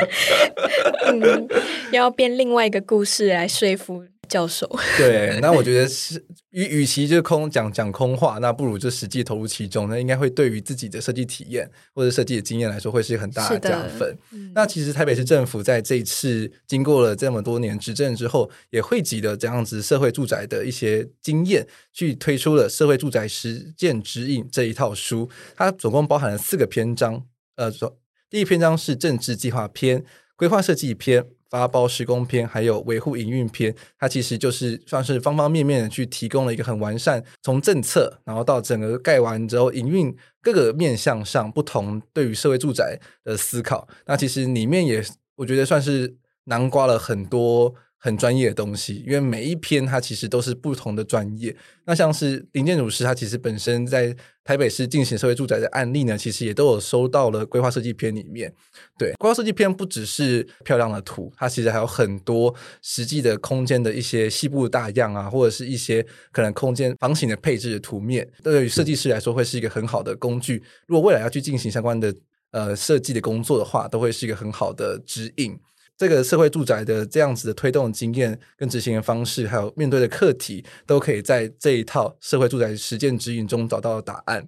[1.09, 1.47] 嗯，
[1.91, 4.03] 要编另外一个故事来说服。
[4.27, 14.17] 教授，对， 那我觉得是与与其就空讲讲空话，那不如就实际投入其中，那应该会对于自己的设计体验或者设计的经验来说，会是很大的加分。
[14.31, 25.29] 嗯、那其实台北市政府在这一次经过了这么多年执政之后，也汇集了这样子社会住宅的一些经验，去推出了《社会住宅实践指引》这一套书。
[25.55, 27.23] 它总共包含了四个篇章，
[27.55, 27.97] 呃，说
[28.29, 30.03] 第一篇章是政治计划篇、
[30.35, 31.25] 规划设计篇。
[31.49, 43.87] 发包施工篇，还有维护营运篇，它其实就是算是方方面面的去提供了一个很完善，从政策，然后到整个盖完之后营运各个面向上不同对于社会住宅的思考。
[44.05, 45.03] 那其实里面也
[45.35, 51.55] 我觉得算是囊括了很多很专业的东西，因为每一篇它其实都是不同的专业。
[51.85, 54.15] 那像是林建筑师，他其实本身在
[54.47, 58.49] 台北市进行社会住宅的案例呢，其实也都有收到了规划设计篇里面。
[58.97, 70.63] 对，规划设计篇不只是漂亮的图，它其实还有很多实际的空间的一些细部大样啊，或者是一些可能空间房型的配置的图面，对于设计师来说会是一个很好的工具。
[70.87, 72.15] 如果未来要去进行相关的
[72.51, 75.59] 呃设计的工作的话，都会是一个很好的指引。
[75.97, 84.47] 这个社会住宅的这样子的推动经验跟执行的方式，还有面对的课题，都可以在这一套社会住宅实践指引中找到答案。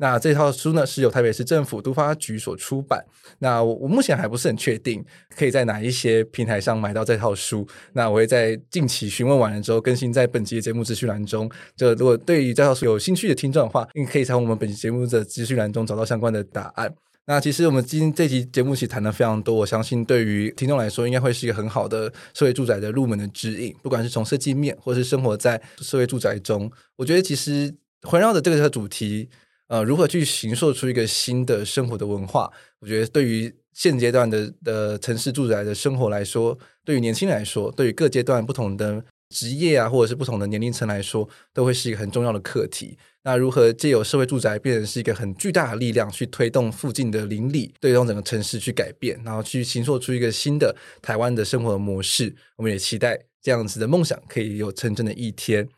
[0.00, 3.04] 那这套书呢，是由台北市政府都发局所出版。
[3.40, 5.04] 那我我目前还不是很确定，
[5.36, 7.66] 可以在哪一些平台上买到这套书。
[7.94, 11.50] 那我会在近期询问完了之后，更新在本集的节目资讯栏中。
[11.76, 16.94] 就如果对于这套书有兴趣的听众的话，你可以从我们本集节目的资讯栏中找到相关的答案。
[17.30, 23.76] 那其实我们今天这期节目其实谈了非常多，我相信对于听众来说，应该会是一个很好的社会住宅的入门的指引。
[23.82, 29.28] 不管是从设计面，或是生活在社会住宅中，我觉得其实环绕着这个主题，
[29.66, 32.50] 呃，如何去形塑出一个新的生活的文化，
[32.80, 42.96] 我觉得对于现阶段的的城市住宅的生活来说，对于年轻人来说，对于各阶段不同的职业啊，或者是不同的年龄层来说，都会是一个很重要的课题。
[43.24, 52.34] 那如何借由社会住宅变成是一个很巨大的力量，去推动附近的邻里，推动整个城市去改变，然后去形塑出一个新的台湾的生活模式？
[52.56, 55.68] 我们也期待这样子的梦想可以有成真的一天。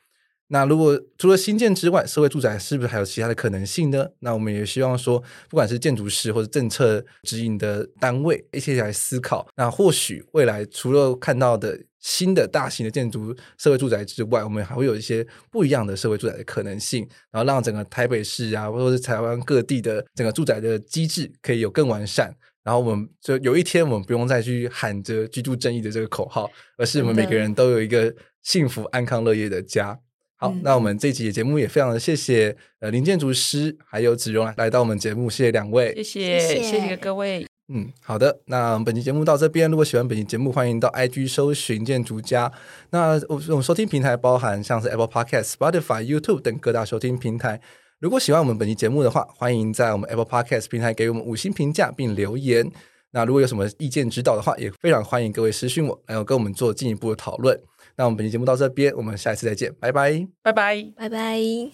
[0.52, 4.08] 那如果除了新建之外，社会住宅是不是还有其他的可能性呢？
[4.18, 9.48] 那我们也希望说，不管是建筑师或者政策指引的单位，一起来思考。
[9.56, 22.34] 那或许未来除了看到的新的大型的建筑社会住宅之外，我们还会有一些不一样的社会住宅的可能性，然后让整个台北市啊，或者是台湾各地的整个住宅的机制可以有更完善。
[22.62, 29.98] 然后我们就有一天，我们不用再去喊着居住正义的这个口号，而是我们每个人都有一个幸福安康乐业的家。
[30.36, 37.46] 好，嗯、那我们这集的节目也非常的谢谢呃林建筑师还有子荣来到我们节目，谢谢两位，谢谢，谢谢各位。
[37.72, 39.70] 嗯，好的，那本期节目到这边。
[39.70, 42.50] 如果喜欢本期节目，欢迎到 IG 搜寻建筑家。
[42.90, 47.60] 那我我们收听平台包含像是 Apple Podcast、Spotify、YouTube 等各大收听平台。
[48.00, 52.68] 如果喜欢我们本期节目的话，欢迎在我们 Apple Podcast 平台给我们五星评价并留言。
[53.12, 57.56] 那如果有什么意见指导的话，也非常欢迎各位私讯我，然后跟我们做进一步的讨论。
[57.96, 61.70] 那我们本期节目到这边，我们下一次再见，拜拜，拜拜，拜拜。